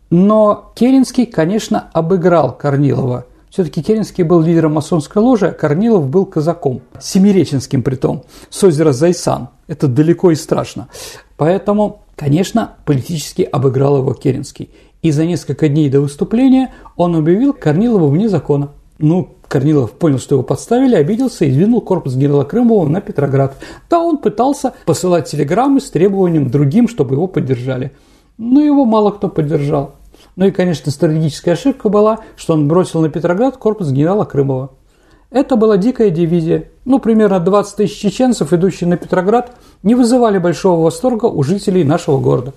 [0.09, 3.25] Но Керенский, конечно, обыграл Корнилова.
[3.49, 9.49] Все-таки Керенский был лидером масонской ложи, а Корнилов был казаком, семиреченским притом, с озера Зайсан.
[9.67, 10.87] Это далеко и страшно.
[11.35, 14.69] Поэтому, конечно, политически обыграл его Керенский
[15.01, 18.69] и за несколько дней до выступления он объявил Корнилова вне закона.
[18.97, 23.55] Ну, Корнилов понял, что его подставили, обиделся и двинул корпус генерала Крымова на Петроград.
[23.89, 27.91] Да, он пытался посылать телеграммы с требованием другим, чтобы его поддержали.
[28.37, 29.95] Но его мало кто поддержал.
[30.35, 34.71] Ну и, конечно, стратегическая ошибка была, что он бросил на Петроград корпус генерала Крымова.
[35.31, 36.69] Это была дикая дивизия.
[36.85, 42.19] Ну, примерно 20 тысяч чеченцев, идущие на Петроград, не вызывали большого восторга у жителей нашего
[42.19, 42.53] города.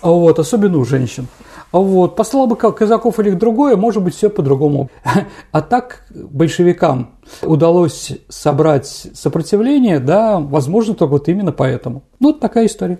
[0.00, 1.28] Вот, особенно у женщин.
[1.74, 2.14] Вот.
[2.14, 4.90] Послал бы казаков или другое, может быть, все по-другому.
[5.50, 7.10] А так большевикам
[7.42, 12.02] удалось собрать сопротивление, да, возможно, только вот именно поэтому.
[12.20, 12.98] Ну, вот такая история.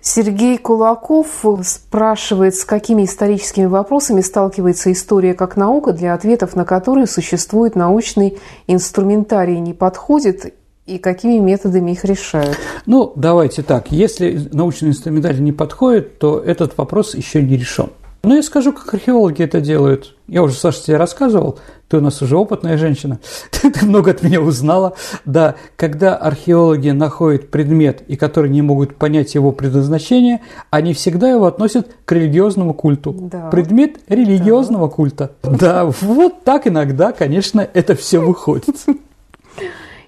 [0.00, 7.06] Сергей Кулаков спрашивает, с какими историческими вопросами сталкивается история как наука, для ответов на которые
[7.06, 10.54] существует научный инструментарий, не подходит
[10.86, 12.56] и какими методами их решают?
[12.86, 13.90] Ну, давайте так.
[13.90, 17.90] Если научный инструментарий не подходит, то этот вопрос еще не решен.
[18.22, 20.16] Но я скажу, как археологи это делают.
[20.26, 23.20] Я уже, Саша, тебе рассказывал, ты у нас уже опытная женщина,
[23.52, 24.94] ты, много от меня узнала.
[25.24, 31.46] Да, когда археологи находят предмет, и которые не могут понять его предназначение, они всегда его
[31.46, 33.12] относят к религиозному культу.
[33.12, 33.48] Да.
[33.50, 34.94] Предмет религиозного да.
[34.94, 35.30] культа.
[35.44, 38.76] Да, вот так иногда, конечно, это все выходит.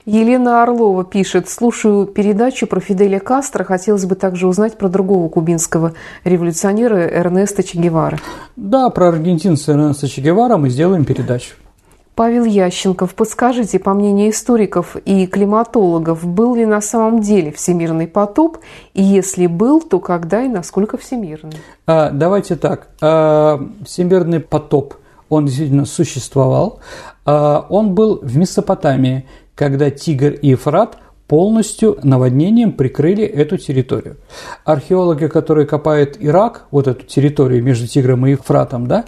[0.09, 5.92] Елена Орлова пишет, слушаю передачу про Фиделя Кастро, хотелось бы также узнать про другого кубинского
[6.25, 8.18] революционера Эрнеста Че Гевара.
[8.57, 11.57] Да, про аргентинца Эрнеста Че Гевара мы сделаем передачу.
[12.14, 18.57] Павел Ященков, подскажите, по мнению историков и климатологов, был ли на самом деле всемирный потоп?
[18.94, 21.59] И если был, то когда и насколько всемирный?
[21.87, 22.88] А, давайте так.
[23.03, 24.94] А, всемирный потоп,
[25.29, 26.81] он действительно существовал.
[27.27, 29.27] А, он был в Месопотамии
[29.59, 34.16] когда Тигр и Ефрат полностью наводнением прикрыли эту территорию.
[34.64, 39.05] Археологи, которые копают Ирак, вот эту территорию между Тигром и Ефратом, да,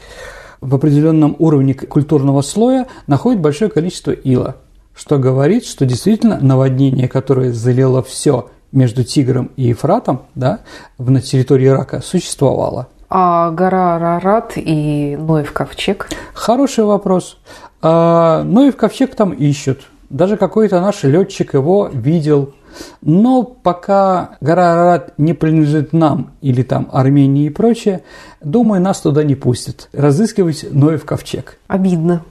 [0.60, 4.56] в определенном уровне культурного слоя находят большое количество ила,
[4.92, 10.60] что говорит, что действительно наводнение, которое залило все между Тигром и Ефратом, да,
[10.98, 12.88] на территории Ирака, существовало.
[13.08, 16.08] А гора Арарат и Ноев ковчег?
[16.34, 17.38] Хороший вопрос.
[17.82, 19.80] А, Ноев ковчег там ищут.
[20.10, 22.52] Даже какой-то наш летчик его видел.
[23.00, 28.02] Но пока гора Арарат не принадлежит нам или там Армении и прочее,
[28.40, 29.88] думаю, нас туда не пустят.
[29.92, 31.58] Разыскивать Ноев ковчег.
[31.68, 32.24] Обидно.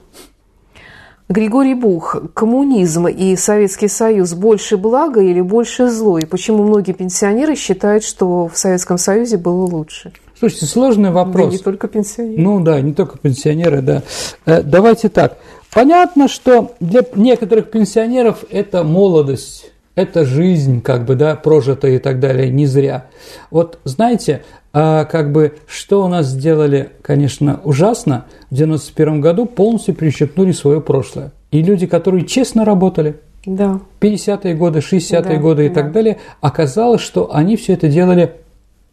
[1.30, 6.18] Григорий Бух, коммунизм и Советский Союз больше благо или больше зло?
[6.18, 10.12] И почему многие пенсионеры считают, что в Советском Союзе было лучше?
[10.38, 11.46] Слушайте, сложный вопрос.
[11.46, 12.42] Да не только пенсионеры.
[12.42, 14.02] Ну да, не только пенсионеры, да.
[14.44, 15.36] Э, давайте так.
[15.72, 22.20] Понятно, что для некоторых пенсионеров это молодость, это жизнь, как бы, да, прожитая и так
[22.20, 23.06] далее, не зря.
[23.50, 29.94] Вот знаете, а как бы, что у нас сделали, конечно, ужасно, в 91 году полностью
[29.94, 31.32] перещепнули свое прошлое.
[31.50, 33.80] И люди, которые честно работали, да.
[34.00, 35.74] 50-е годы, 60-е да, годы и да.
[35.74, 38.34] так далее, оказалось, что они все это делали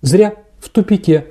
[0.02, 1.26] зря, в тупике.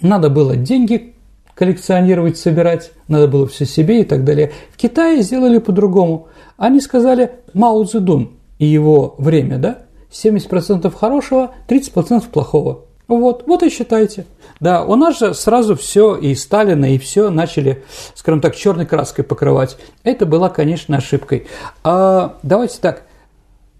[0.00, 1.14] Надо было деньги
[1.56, 4.52] коллекционировать, собирать, надо было все себе и так далее.
[4.70, 6.28] В Китае сделали по-другому.
[6.56, 9.78] Они сказали Мао Цзэдун и его время, да?
[10.10, 12.84] 70% хорошего, 30% плохого.
[13.08, 14.26] Вот, вот и считайте.
[14.60, 19.24] Да, у нас же сразу все, и Сталина, и все начали, скажем так, черной краской
[19.24, 19.78] покрывать.
[20.02, 21.46] Это была, конечно, ошибкой.
[21.84, 23.04] А, давайте так,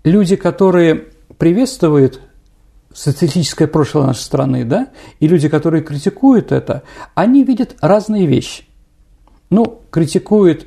[0.05, 1.07] люди, которые
[1.39, 2.21] приветствуют
[2.96, 4.88] социалистическое прошлое нашей страны, да,
[5.20, 6.82] и люди, которые критикуют это,
[7.14, 8.64] они видят разные вещи.
[9.50, 10.66] Ну, критикуют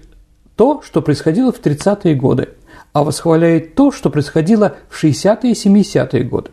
[0.55, 2.49] то, что происходило в 30-е годы,
[2.93, 6.51] а восхваляет то, что происходило в 60-е и 70-е годы.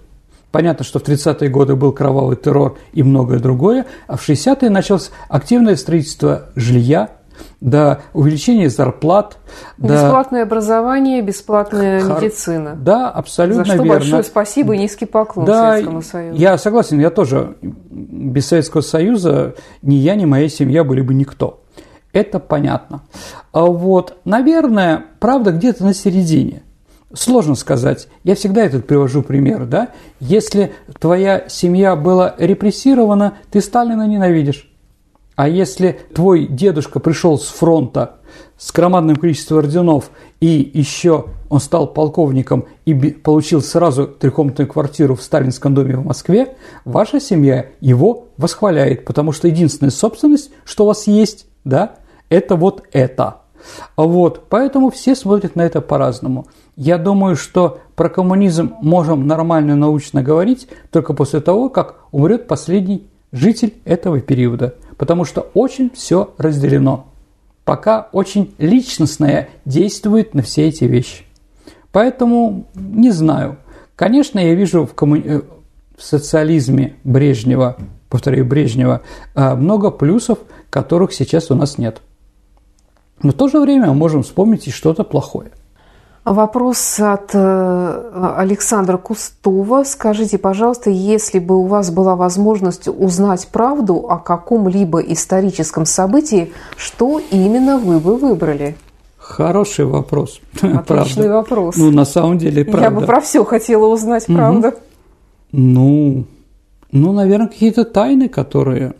[0.51, 5.11] Понятно, что в 30-е годы был кровавый террор и многое другое, а в 60-е началось
[5.29, 7.16] активное строительство жилья,
[7.61, 9.39] до увеличения зарплат.
[9.79, 10.47] Бесплатное до...
[10.47, 12.23] образование, бесплатная Хар...
[12.23, 12.77] медицина.
[12.77, 13.93] Да, абсолютно За что верно.
[13.99, 16.41] большое спасибо и низкий поклон да, Советскому Союзу.
[16.41, 21.63] Я согласен, я тоже без Советского Союза ни я, ни моя семья были бы никто.
[22.13, 23.03] Это понятно.
[23.53, 26.63] А вот, наверное, правда где-то на середине.
[27.13, 28.09] Сложно сказать.
[28.25, 29.91] Я всегда этот привожу пример, да?
[30.19, 34.71] Если твоя семья была репрессирована, ты Сталина ненавидишь.
[35.37, 38.17] А если твой дедушка пришел с фронта
[38.57, 45.23] с громадным количеством орденов, и еще он стал полковником и получил сразу трехкомнатную квартиру в
[45.23, 51.07] сталинском доме в Москве, ваша семья его восхваляет, потому что единственная собственность, что у вас
[51.07, 51.97] есть, да,
[52.31, 53.43] это вот это.
[53.97, 56.47] Вот, поэтому все смотрят на это по-разному.
[56.77, 63.07] Я думаю, что про коммунизм можем нормально научно говорить только после того, как умрет последний
[63.33, 67.07] житель этого периода– потому что очень все разделено.
[67.65, 71.25] Пока очень личностное действует на все эти вещи.
[71.93, 73.59] Поэтому не знаю.
[73.97, 75.17] Конечно, я вижу в, комму...
[75.17, 75.43] Э,
[75.97, 77.77] в социализме Брежнева,
[78.09, 79.03] повторяю, Брежнева,
[79.35, 80.39] э, много плюсов,
[80.71, 82.03] которых сейчас у нас нет.
[83.23, 85.51] Но в то же время мы можем вспомнить и что-то плохое–
[86.27, 89.85] Вопрос от э, Александра Кустова.
[89.85, 97.21] Скажите, пожалуйста, если бы у вас была возможность узнать правду о каком-либо историческом событии, что
[97.31, 98.77] именно вы бы выбрали?
[99.17, 100.41] Хороший вопрос.
[100.61, 101.77] Отличный вопрос.
[101.77, 102.83] Ну, на самом деле, правда.
[102.83, 104.69] Я бы про все хотела узнать, правда.
[104.71, 104.77] Угу.
[105.53, 106.25] Ну,
[106.91, 108.95] ну, наверное, какие-то тайны, которые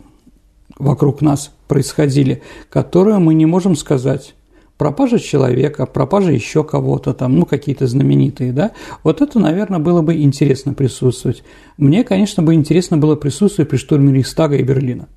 [0.79, 4.33] вокруг нас происходили, которые мы не можем сказать
[4.77, 8.71] пропажа человека, пропажа еще кого-то там, ну, какие-то знаменитые, да,
[9.03, 11.43] вот это, наверное, было бы интересно присутствовать.
[11.77, 15.07] Мне, конечно, бы интересно было присутствовать при штурме Рейхстага и Берлина.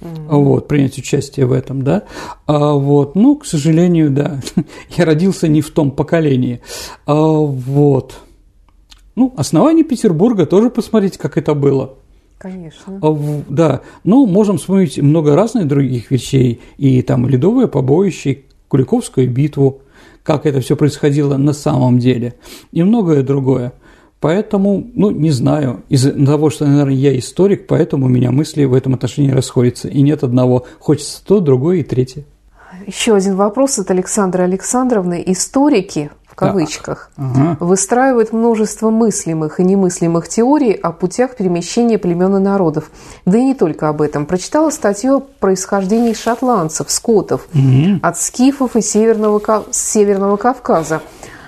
[0.00, 0.26] mm-hmm.
[0.28, 2.04] вот, принять участие в этом, да,
[2.46, 4.40] а, вот, ну, к сожалению, да,
[4.96, 6.60] я родился не в том поколении,
[7.06, 8.14] а, вот,
[9.16, 11.96] ну, основание Петербурга тоже посмотрите, как это было.
[12.38, 13.00] Конечно.
[13.02, 19.82] А, да, ну, можем вспомнить много разных других вещей, и там ледовое побоище, Куликовскую битву,
[20.22, 22.34] как это все происходило на самом деле,
[22.72, 23.72] и многое другое.
[24.20, 28.74] Поэтому, ну, не знаю, из-за того, что, наверное, я историк, поэтому у меня мысли в
[28.74, 29.88] этом отношении расходятся.
[29.88, 30.66] И нет одного.
[30.80, 32.24] Хочется то, другое и третье.
[32.86, 35.22] Еще один вопрос от Александры Александровны.
[35.24, 37.56] Историки, кавычках, ага.
[37.58, 42.90] выстраивают множество мыслимых и немыслимых теорий о путях перемещения племен и народов.
[43.26, 44.24] Да и не только об этом.
[44.24, 47.98] Прочитала статью о происхождении шотландцев, скотов, угу.
[48.02, 51.02] от скифов и Северного, Северного Кавказа.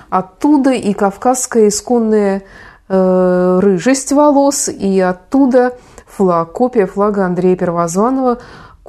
[0.09, 2.43] Оттуда и кавказская исконная
[2.89, 8.39] э, рыжесть волос, и оттуда флаг, копия флага Андрея Первозванного,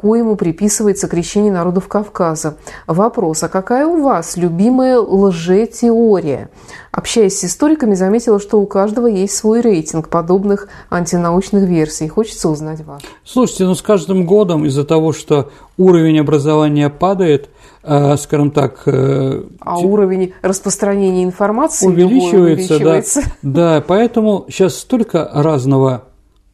[0.02, 2.56] коему приписывается крещение народов Кавказа.
[2.86, 6.50] Вопрос, а какая у вас любимая лжетеория?
[6.90, 12.08] Общаясь с историками, заметила, что у каждого есть свой рейтинг подобных антинаучных версий.
[12.08, 13.00] Хочется узнать вас.
[13.24, 17.48] Слушайте, ну с каждым годом из-за того, что уровень образования падает–
[17.82, 18.82] Э, скажем так...
[18.86, 19.86] Э, а те...
[19.86, 23.20] уровень распространения информации увеличивается, увеличивается.
[23.42, 26.04] Да, да, поэтому сейчас столько разного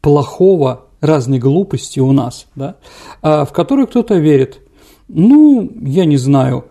[0.00, 2.76] плохого, разной глупости у нас, да,
[3.22, 4.60] а, в которую кто-то верит.
[5.08, 6.66] Ну, я не знаю.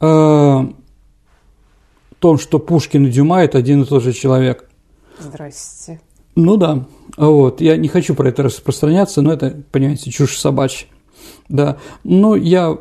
[0.00, 0.72] В э,
[2.18, 4.68] том, что Пушкин и Дюма– это один и тот же человек.
[5.18, 6.00] Здрасте.
[6.34, 6.86] Ну да,
[7.16, 10.88] вот, я не хочу про это распространяться, но это, понимаете, чушь собачья.
[11.48, 12.76] Да, ну я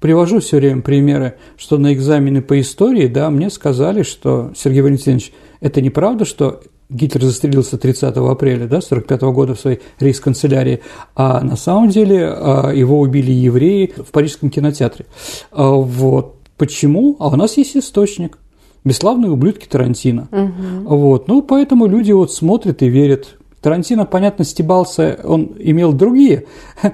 [0.00, 5.32] привожу все время примеры, что на экзамены по истории, да, мне сказали, что, Сергей Валентинович,
[5.60, 10.80] это неправда, что Гитлер застрелился 30 апреля да, 45 года в своей рейс-канцелярии,
[11.14, 15.06] а на самом деле а, его убили евреи в парижском кинотеатре.
[15.50, 16.36] А, вот.
[16.56, 17.16] Почему?
[17.18, 18.38] А у нас есть источник.
[18.84, 20.28] Бесславные ублюдки Тарантино.
[20.30, 20.96] Угу.
[20.96, 21.28] Вот.
[21.28, 23.36] Ну, поэтому люди вот смотрят и верят.
[23.60, 26.46] Тарантино, понятно, стебался, он имел другие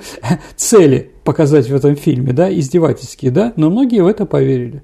[0.57, 4.82] цели показать в этом фильме, да, издевательские, да, но многие в это поверили.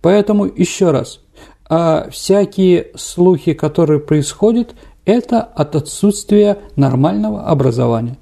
[0.00, 1.23] Поэтому еще раз,
[1.76, 8.16] а всякие слухи, которые происходят, это от отсутствия нормального образования.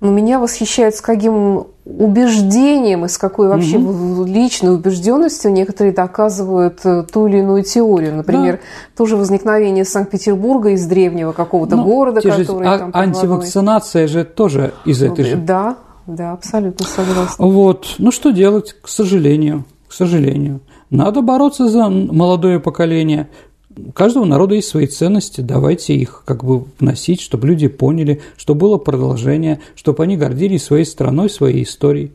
[0.00, 4.24] Но меня восхищает, с каким убеждением и с какой вообще угу.
[4.24, 8.16] личной убежденностью некоторые доказывают э, ту или иную теорию.
[8.16, 8.60] Например, да.
[8.96, 12.90] тоже возникновение Санкт-Петербурга из древнего какого-то ну, города, который же, там...
[12.92, 15.36] А, антивакцинация же тоже из этой же...
[15.36, 15.76] Да,
[16.08, 17.46] да, абсолютно согласна.
[17.46, 17.94] Вот.
[17.98, 20.60] Ну, что делать, к сожалению, к сожалению.
[20.90, 23.28] Надо бороться за молодое поколение,
[23.76, 28.54] у каждого народа есть свои ценности, давайте их как бы вносить, чтобы люди поняли, что
[28.56, 32.12] было продолжение, чтобы они гордились своей страной, своей историей,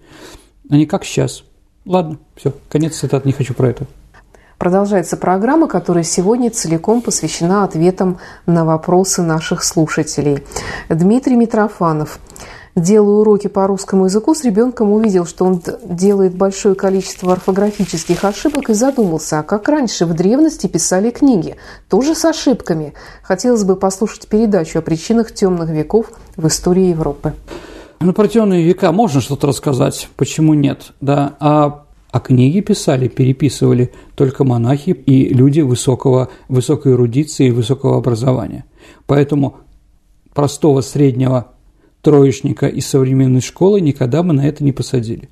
[0.70, 1.44] а не как сейчас.
[1.86, 3.86] Ладно, все, конец цитат, не хочу про это.
[4.58, 10.44] Продолжается программа, которая сегодня целиком посвящена ответам на вопросы наших слушателей.
[10.90, 12.20] Дмитрий Митрофанов–
[12.76, 18.70] делая уроки по русскому языку, с ребенком увидел, что он делает большое количество орфографических ошибок
[18.70, 21.56] и задумался, а как раньше в древности писали книги,
[21.90, 22.94] тоже с ошибками.
[23.24, 27.34] Хотелось бы послушать передачу о причинах темных веков в истории Европы.
[28.02, 33.92] Ну, про темные века можно что-то рассказать, почему нет, да, а а книги писали, переписывали
[34.16, 38.64] только монахи и люди высокого, высокой эрудиции и высокого образования.
[39.06, 39.58] Поэтому
[40.34, 41.48] простого среднего
[42.06, 45.28] троечника из современной школы никогда бы на это не посадили.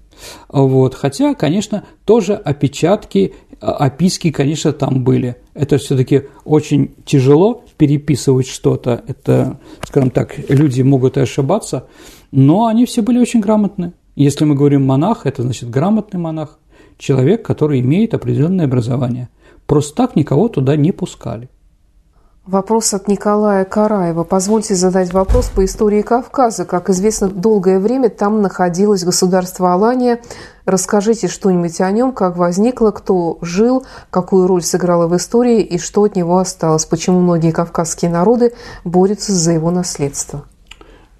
[0.49, 0.95] Вот.
[0.95, 5.35] Хотя, конечно, тоже опечатки, а, описки, конечно, там были.
[5.53, 9.03] Это все-таки очень тяжело переписывать что-то.
[9.07, 11.85] Это, скажем так, люди могут и ошибаться,
[12.31, 13.93] но они все были очень грамотны.
[14.15, 16.57] Если мы говорим монах, это значит грамотный монах,
[16.97, 19.29] человек, который имеет определенное образование.
[19.67, 21.49] Просто так никого туда не пускали.
[22.45, 24.25] Вопрос от Николая Караева.
[24.25, 26.65] Позвольте задать вопрос по истории Кавказа.
[26.65, 30.19] Как известно, долгое время там находилось государство Алания.
[30.65, 36.03] Расскажите что-нибудь о нем, как возникло, кто жил, какую роль сыграло в истории и что
[36.03, 38.51] от него осталось, почему многие кавказские народы
[38.83, 40.43] борются за его наследство.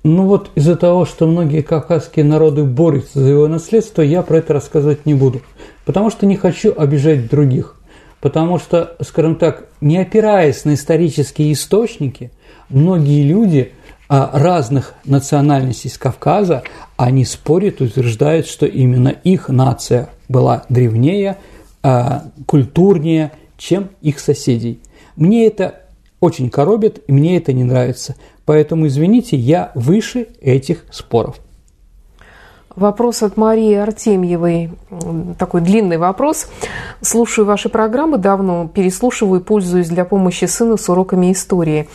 [0.03, 4.51] Ну вот из-за того, что многие кавказские народы борются за его наследство, я про это
[4.51, 5.41] рассказывать не буду,
[5.86, 7.78] потому что не хочу обижать других
[8.24, 12.32] потому что, скажем так, не опираясь на исторические источники,
[12.69, 13.74] многие люди
[14.07, 16.63] а, разных национальностей с Кавказа,
[16.95, 21.36] они спорят, утверждают, что именно их нация была древнее,
[21.84, 24.80] а, культурнее, чем их соседей.
[25.17, 25.82] Мне это
[26.21, 28.15] очень коробит, и мне это не нравится.
[28.45, 31.41] Поэтому, извините, я выше этих споров.
[32.76, 34.71] Вопрос от Марии Артемьевой.
[35.38, 36.47] Такой длинный вопрос.
[37.01, 41.88] Слушаю ваши программы давно, переслушиваю и пользуюсь для помощи сыну с уроками истории.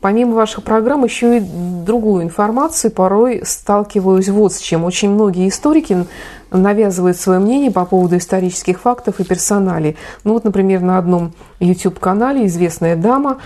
[0.00, 4.84] Помимо ваших программ, еще и другую информацию порой сталкиваюсь вот с чем.
[4.84, 6.06] Очень многие историки
[6.50, 9.96] навязывают свое мнение по поводу исторических фактов и персоналей.
[10.24, 13.38] Ну вот, например, на одном YouTube-канале известная дама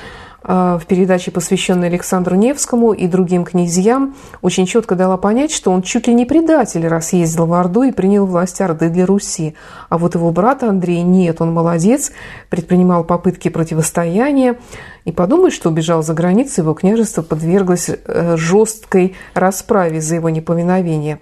[0.47, 6.07] в передаче, посвященной Александру Невскому и другим князьям, очень четко дала понять, что он чуть
[6.07, 9.55] ли не предатель, раз ездил в Орду и принял власть Орды для Руси.
[9.89, 12.13] А вот его брата Андрей нет, он молодец,
[12.49, 14.57] предпринимал попытки противостояния.
[15.05, 21.19] И подумай, что убежал за границу, его княжество подверглось э, жесткой расправе за его неповиновение.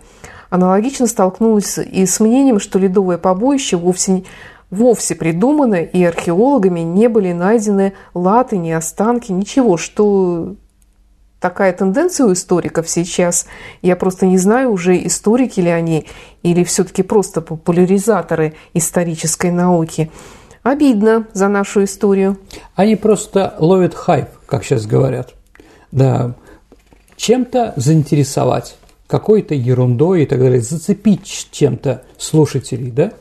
[0.50, 4.24] Аналогично столкнулась и с мнением, что ледовое побоище вовсе
[4.74, 10.56] вовсе придуманы, и археологами не были найдены латы, ни останки, ничего, что
[11.40, 13.46] такая тенденция у историков сейчас.
[13.82, 16.06] Я просто не знаю, уже историки ли они,
[16.42, 20.10] или все-таки просто популяризаторы исторической науки.
[20.62, 22.38] Обидно за нашу историю.
[22.74, 25.34] Они просто ловят хайп, как сейчас говорят.
[25.92, 26.34] Да,
[27.16, 33.12] чем-то заинтересовать, какой-то ерундой и так далее, зацепить чем-то слушателей, да?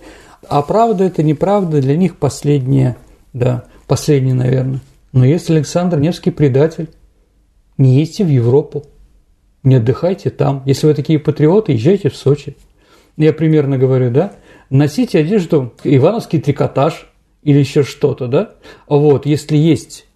[0.49, 2.97] А правда это неправда, для них последнее,
[3.33, 4.81] да, последнее, наверное.
[5.11, 6.89] Но если Александр Невский предатель,
[7.77, 8.85] не едьте в Европу,
[9.63, 10.63] не отдыхайте там.
[10.65, 12.57] Если вы такие патриоты, езжайте в Сочи.
[13.17, 14.33] Я примерно говорю, да?
[14.69, 17.07] Носите одежду, ивановский трикотаж
[17.43, 18.55] или еще что-то, да?
[18.87, 20.07] Вот, если есть,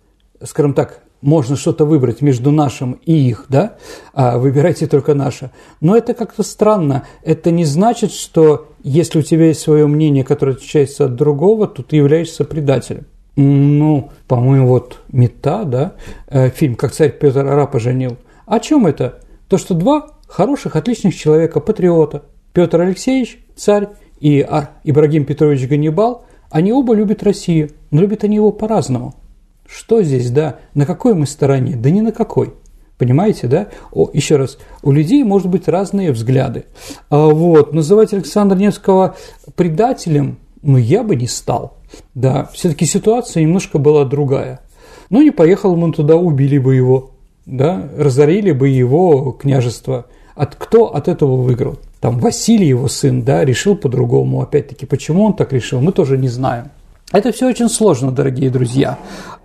[0.43, 3.77] скажем так, можно что-то выбрать между нашим и их, да,
[4.13, 5.51] а выбирайте только наше.
[5.81, 7.03] Но это как-то странно.
[7.23, 11.83] Это не значит, что если у тебя есть свое мнение, которое отличается от другого, то
[11.83, 13.05] ты являешься предателем.
[13.35, 15.93] Ну, по-моему, вот «Мета», да,
[16.27, 18.17] э, фильм «Как царь Петр Ара поженил».
[18.45, 19.19] О чем это?
[19.47, 23.89] То, что два хороших, отличных человека, патриота, Петр Алексеевич, царь,
[24.19, 24.39] и
[24.83, 29.13] Ибрагим Петрович Ганнибал, они оба любят Россию, но любят они его по-разному–
[29.67, 30.59] что здесь, да?
[30.73, 31.75] На какой мы стороне?
[31.75, 32.53] Да ни на какой.
[32.97, 33.67] Понимаете, да?
[33.91, 36.65] О, еще раз, у людей может быть разные взгляды.
[37.09, 39.15] А, вот, называть Александра Невского
[39.55, 41.77] предателем, ну, я бы не стал.
[42.15, 44.61] Да, все-таки ситуация немножко была другая.
[45.09, 47.11] Ну, не поехал он туда, убили бы его,
[47.45, 50.07] да, разорили бы его княжество.
[50.35, 51.77] От, кто от этого выиграл?
[51.99, 54.41] Там Василий, его сын, да, решил по-другому.
[54.41, 56.71] Опять-таки, почему он так решил, мы тоже не знаем.
[57.13, 58.99] Это все очень сложно, дорогие друзья.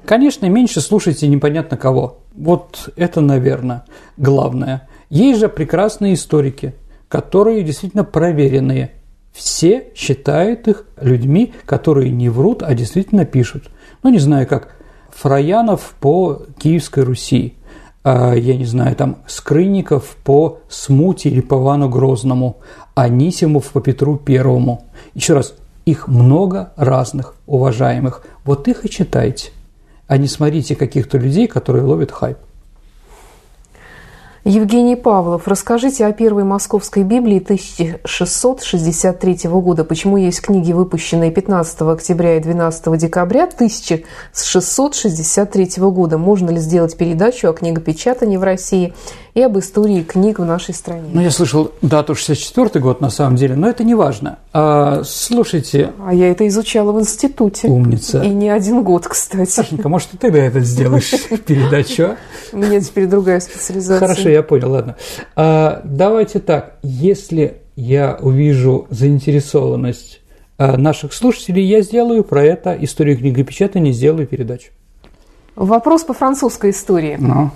[0.04, 2.20] Конечно, меньше слушайте непонятно кого.
[2.34, 3.84] Вот это, наверное,
[4.16, 4.88] главное.
[5.10, 6.74] Есть же прекрасные историки,
[7.08, 8.92] которые действительно проверенные.
[9.32, 13.70] Все считают их людьми, которые не врут, а действительно пишут.
[14.02, 14.76] Ну, не знаю, как
[15.10, 17.54] Фраянов по Киевской Руси,
[18.04, 22.58] а, я не знаю, там Скрынников по Смуте или по Вану Грозному,
[22.94, 24.84] Анисимов по Петру Первому.
[25.14, 28.26] Еще раз, их много разных, уважаемых.
[28.44, 29.52] Вот их и читайте
[30.06, 32.38] а не смотрите каких-то людей, которые ловят хайп.
[34.44, 39.84] Евгений Павлов, расскажите о первой московской Библии 1663 года.
[39.84, 46.18] Почему есть книги, выпущенные 15 октября и 12 декабря 1663 года?
[46.18, 48.94] Можно ли сделать передачу о книгопечатании в России
[49.34, 51.08] и об истории книг в нашей стране?
[51.12, 54.40] Ну, я слышал дату 64 год, на самом деле, но это не важно.
[54.52, 55.92] А, слушайте...
[56.04, 57.68] А я это изучала в институте.
[57.68, 58.20] Умница.
[58.22, 59.48] И не один год, кстати.
[59.48, 61.12] Сашенька, может, ты тогда это сделаешь,
[61.46, 62.16] передачу?
[62.52, 64.00] У меня теперь другая специализация.
[64.00, 64.96] Хорошо, я понял, ладно.
[65.36, 70.20] А, давайте так, если я увижу заинтересованность
[70.58, 74.70] а, наших слушателей, я сделаю про это историю книгопечатания, сделаю передачу.
[75.56, 77.16] Вопрос по французской истории.
[77.18, 77.50] Ну.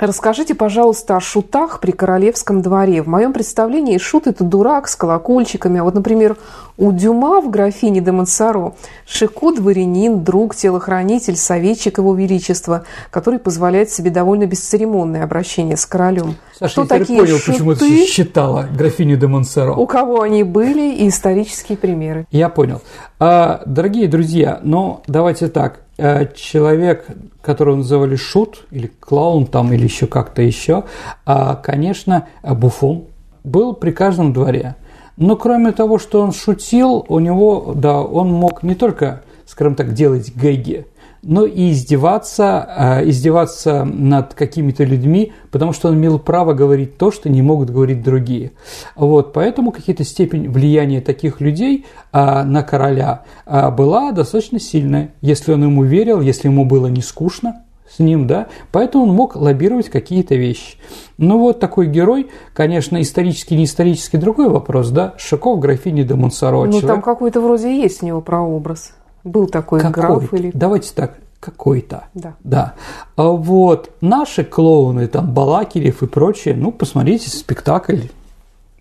[0.00, 3.02] Расскажите, пожалуйста, о шутах при королевском дворе.
[3.02, 5.78] В моем представлении шут– это дурак с колокольчиками.
[5.78, 6.38] А вот, например,
[6.78, 8.72] у Дюма в «Графине де Монсоро»
[9.04, 16.36] Шику– дворянин, друг, телохранитель, советчик его величества, который позволяет себе довольно бесцеремонное обращение с королем.
[16.58, 17.52] Саша, Что я такие понял, шуты?
[17.52, 19.74] почему ты считала «Графиню де Монсоро».
[19.74, 22.24] У кого они были и исторические примеры.
[22.30, 22.80] Я понял.
[23.18, 25.80] А, дорогие друзья, ну, давайте так.
[26.02, 27.04] Э, человек,
[27.42, 30.84] которого называли шут или клоун там или еще как-то еще,
[31.26, 33.04] а, конечно, буфон,
[33.44, 34.76] был при каждом дворе.
[35.18, 39.92] Но кроме того, что он шутил, у него, да, он мог не только, скажем так,
[39.92, 40.86] делать гэги,
[41.22, 47.10] но и издеваться, а, издеваться над какими-то людьми, потому что он имел право говорить то,
[47.10, 48.52] что не могут говорить другие.
[48.96, 55.12] Вот, поэтому какая-то степень влияния таких людей а, на короля а, была достаточно сильная.
[55.20, 59.34] Если он ему верил, если ему было не скучно с ним, да, поэтому он мог
[59.34, 60.76] лоббировать какие-то вещи.
[61.18, 66.64] Ну вот такой герой, конечно, исторически, не исторически другой вопрос, да, Шиков, графиня де Монсоро.
[66.64, 68.92] Ну там какой-то вроде есть у него прообраз.
[69.24, 70.50] Был такой какой граф или...
[70.54, 72.04] Давайте так, какой-то.
[72.14, 72.34] Да.
[72.44, 72.74] да.
[73.16, 78.02] А вот наши клоуны, там, Балакирев и прочее, ну, посмотрите спектакль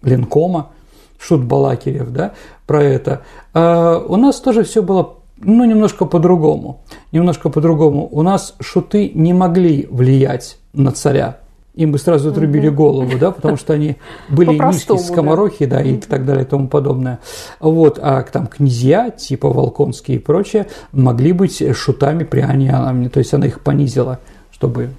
[0.02, 0.70] Ленкома,
[1.20, 2.34] Шут Балакирев, да,
[2.66, 3.22] про это.
[3.54, 6.82] А у нас тоже все было ну, немножко по-другому.
[7.12, 8.08] Немножко по-другому.
[8.12, 11.40] У нас шуты не могли влиять на царя.
[11.80, 12.76] Им бы сразу отрубили угу.
[12.76, 13.96] голову, да, потому что они
[14.30, 17.20] были низкие скоморохи, да, да и так далее и тому подобное.
[17.62, 23.34] Вот, а там князья, типа Волконские и прочее, могли быть шутами при Ане то есть
[23.34, 24.20] она их понизила,
[24.52, 24.90] чтобы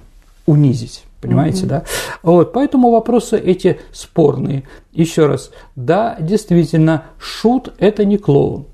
[0.47, 1.03] унизить.
[1.21, 1.83] Понимаете, да?
[2.23, 4.63] Вот, поэтому вопросы эти спорные.
[4.91, 8.65] Еще раз, да, действительно, шут– это не клоун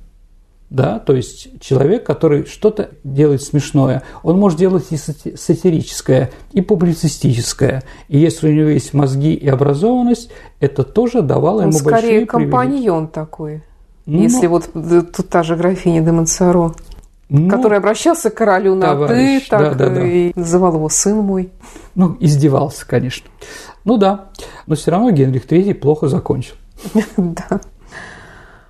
[0.70, 7.84] да, то есть человек, который что-то делает смешное, он может делать и сатирическое, и публицистическое,
[8.09, 12.26] и если у него есть мозги и образованность, это тоже давало он ему скорее большие
[12.26, 13.63] компаньон такой,
[14.05, 16.74] ну, если вот тут та же графиня де Монсоро,
[17.30, 20.39] ну, который обращался к королю на товарищ, «ты», так да, да, и да.
[20.39, 21.51] называл его сын мой.
[21.95, 23.28] Ну, издевался, конечно.
[23.84, 24.30] Ну да,
[24.65, 26.55] но все равно Генрих III плохо закончил.
[27.18, 27.61] Да.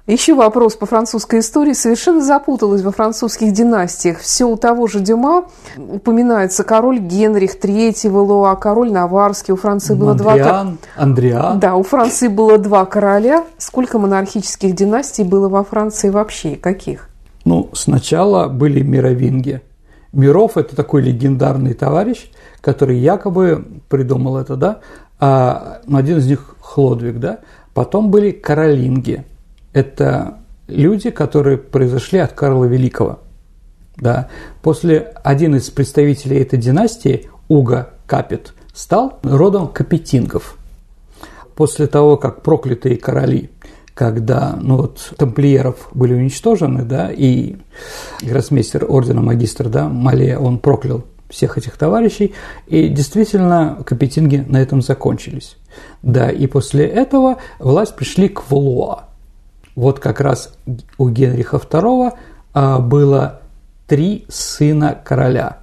[0.08, 1.74] Еще вопрос по французской истории.
[1.74, 4.20] Совершенно запуталась во французских династиях.
[4.20, 9.54] Все у того же Дюма упоминается король Генрих III Валуа, король Наварский.
[9.54, 11.04] У Франции было Андриан, два...
[11.04, 11.60] Андриан.
[11.60, 13.44] Да, у Франции было два короля.
[13.58, 16.56] Сколько монархических династий было во Франции вообще?
[16.56, 17.10] Каких?
[17.44, 19.62] Ну, сначала были мировинги.
[20.14, 22.32] Миров– это такой легендарный товарищ,
[22.62, 24.80] который якобы придумал это, да,
[25.20, 27.40] а один из них– Хлодвиг, да.
[27.74, 29.26] Потом были каролинги–
[29.78, 33.20] это люди, которые произошли от Карла Великого.
[33.96, 34.30] Да.
[34.62, 40.58] После один из представителей этой династии, Уга Капет, стал родом капетингов.
[41.56, 43.50] После того, как проклятые короли,
[43.94, 47.56] когда ну вот, тамплиеров были уничтожены, да, и
[48.22, 52.34] гроссмейстер ордена магистр, да, Мале, он проклял всех этих товарищей,
[52.68, 55.58] и действительно капетинги на этом закончились.
[56.02, 59.07] Да, и после этого власть пришли к Валуа.
[59.78, 60.56] Вот как раз
[60.98, 62.12] у Генриха II
[62.54, 63.42] а, было
[63.86, 65.60] три сына короля,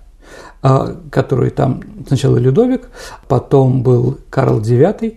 [0.62, 2.90] а, которые там сначала Людовик,
[3.26, 5.16] потом был Карл IX,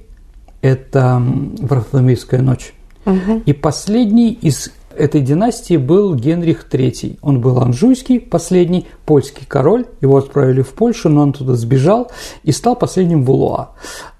[0.63, 1.21] это
[1.59, 2.73] Варфоломеевская ночь.
[3.05, 3.43] Угу.
[3.45, 7.19] И последний из этой династии был Генрих III.
[7.21, 9.85] Он был анжуйский, последний польский король.
[10.01, 12.09] Его отправили в Польшу, но он туда сбежал
[12.41, 13.73] и стал последним Вулуа.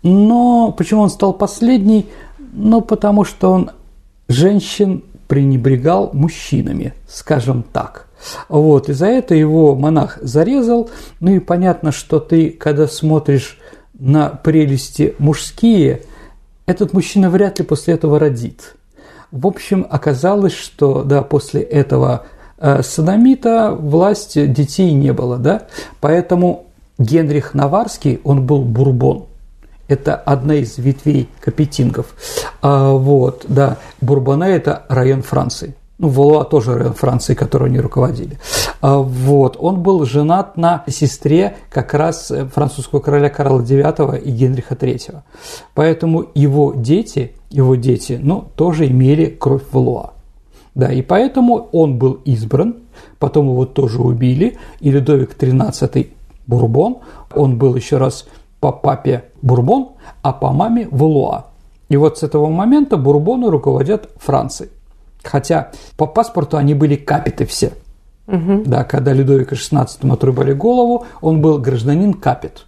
[0.03, 2.05] Но почему он стал последний?
[2.53, 3.71] Ну, потому что он
[4.28, 8.07] женщин пренебрегал мужчинами, скажем так.
[8.49, 10.89] Вот, и за это его монах зарезал.
[11.19, 13.59] Ну и понятно, что ты, когда смотришь
[13.97, 16.01] на прелести мужские,
[16.65, 18.75] этот мужчина вряд ли после этого родит.
[19.32, 22.25] В общем, оказалось, что да, после этого
[22.57, 25.67] э, садомита власти детей не было, да,
[25.99, 26.67] поэтому
[26.97, 29.25] Генрих Наварский, он был бурбон–
[29.88, 32.08] это одна из ветвей капетингов.
[32.62, 35.76] А, вот, да, Бурбоне– это район Франции.
[36.00, 38.38] Ну, Валуа тоже район Франции, который они руководили.
[38.82, 44.76] А, вот, он был женат на сестре как раз французского короля Карла IX и Генриха
[44.76, 45.22] III.
[45.74, 50.14] Поэтому его дети, его дети, ну, тоже имели кровь Валуа.
[50.76, 52.76] Да, и поэтому он был избран,
[53.18, 56.08] потом его тоже убили, и Людовик XIII
[56.46, 57.00] Бурбон,
[57.34, 58.28] он был еще раз
[58.60, 59.89] по папе Бурбон,
[60.22, 61.47] а по маме Валуа.
[61.89, 64.72] И вот с этого момента Бурбоны руководят Францией.
[65.24, 67.74] Хотя по паспорту они были капиты все.
[68.28, 68.64] Угу.
[68.66, 72.66] Да, когда Людовика XVI отрубали голову, он был гражданин Капит.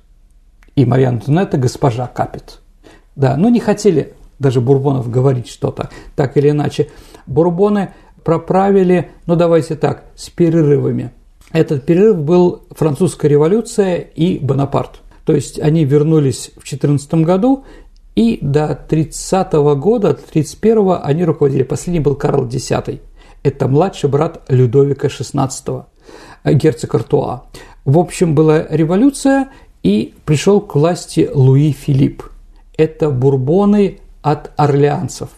[0.75, 2.59] И Мария Антонетта госпожа Капит.
[3.15, 6.89] Да, но не хотели даже Бурбонов говорить что-то, так или иначе.
[7.27, 11.11] Бурбоны проправили, ну давайте так, с перерывами.
[11.51, 15.01] Этот перерыв был французская революция и Бонапарт.
[15.29, 17.63] То есть они вернулись в 2014 году,
[18.15, 21.61] и до 30 -го года, 31 они руководили.
[21.61, 22.71] Последний был Карл X.
[23.43, 25.83] Это младший брат Людовика XVI,
[26.45, 27.43] герцог Артуа.
[27.85, 29.49] В общем, была революция,
[29.83, 32.23] и пришел к власти Луи Филипп.
[32.75, 35.29] Это бурбоны от орлеанцев.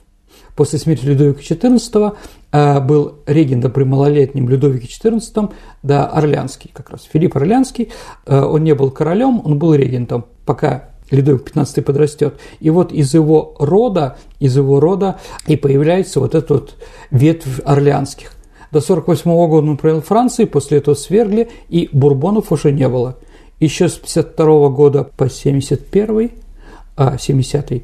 [0.55, 2.15] После смерти Людовика XIV э,
[2.51, 5.51] был регентом при малолетнем Людовике XIV,
[5.83, 7.89] да, Орлянский как раз, Филипп Орлянский.
[8.25, 12.35] Э, он не был королем, он был регентом, пока Людовик XV подрастет.
[12.59, 16.75] И вот из его рода, из его рода и появляется вот этот вот
[17.11, 18.33] ветвь орлеанских.
[18.71, 23.17] До 1948 года он правил Францией, после этого свергли, и бурбонов уже не было.
[23.59, 26.31] Еще с 52 года по 71
[26.95, 27.83] а 70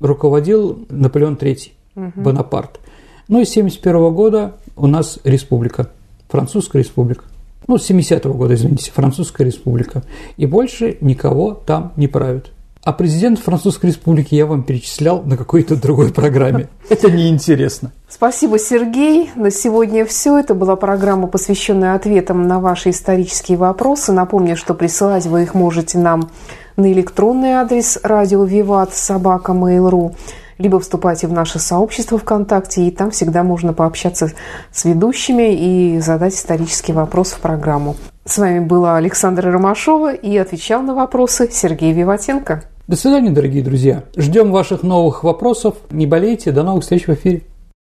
[0.00, 2.12] руководил Наполеон III угу.
[2.16, 2.80] Бонапарт.
[3.28, 5.90] Ну и с 71 года у нас республика,
[6.28, 7.24] Французская республика.
[7.66, 10.04] Ну, с 70-го года, извините, Французская республика.
[10.36, 12.52] И больше никого там не правят.
[12.84, 16.68] А президент Французской республики я вам перечислял на какой-то другой программе.
[16.88, 17.90] Это неинтересно.
[18.08, 19.30] Спасибо, Сергей.
[19.34, 20.38] На сегодня все.
[20.38, 24.12] Это была программа, посвященная ответам на ваши исторические вопросы.
[24.12, 26.30] Напомню, что присылать вы их можете нам
[26.76, 30.14] на электронный адрес радио Виват собака Mail.ru
[30.58, 34.32] либо вступайте в наше сообщество ВКонтакте, и там всегда можно пообщаться
[34.72, 37.96] с ведущими и задать исторический вопрос в программу.
[38.24, 42.62] С вами была Александра Ромашова и отвечал на вопросы Сергей Виватенко.
[42.88, 44.04] До свидания, дорогие друзья.
[44.16, 45.74] Ждем ваших новых вопросов.
[45.90, 46.52] Не болейте.
[46.52, 47.42] До новых встреч в эфире.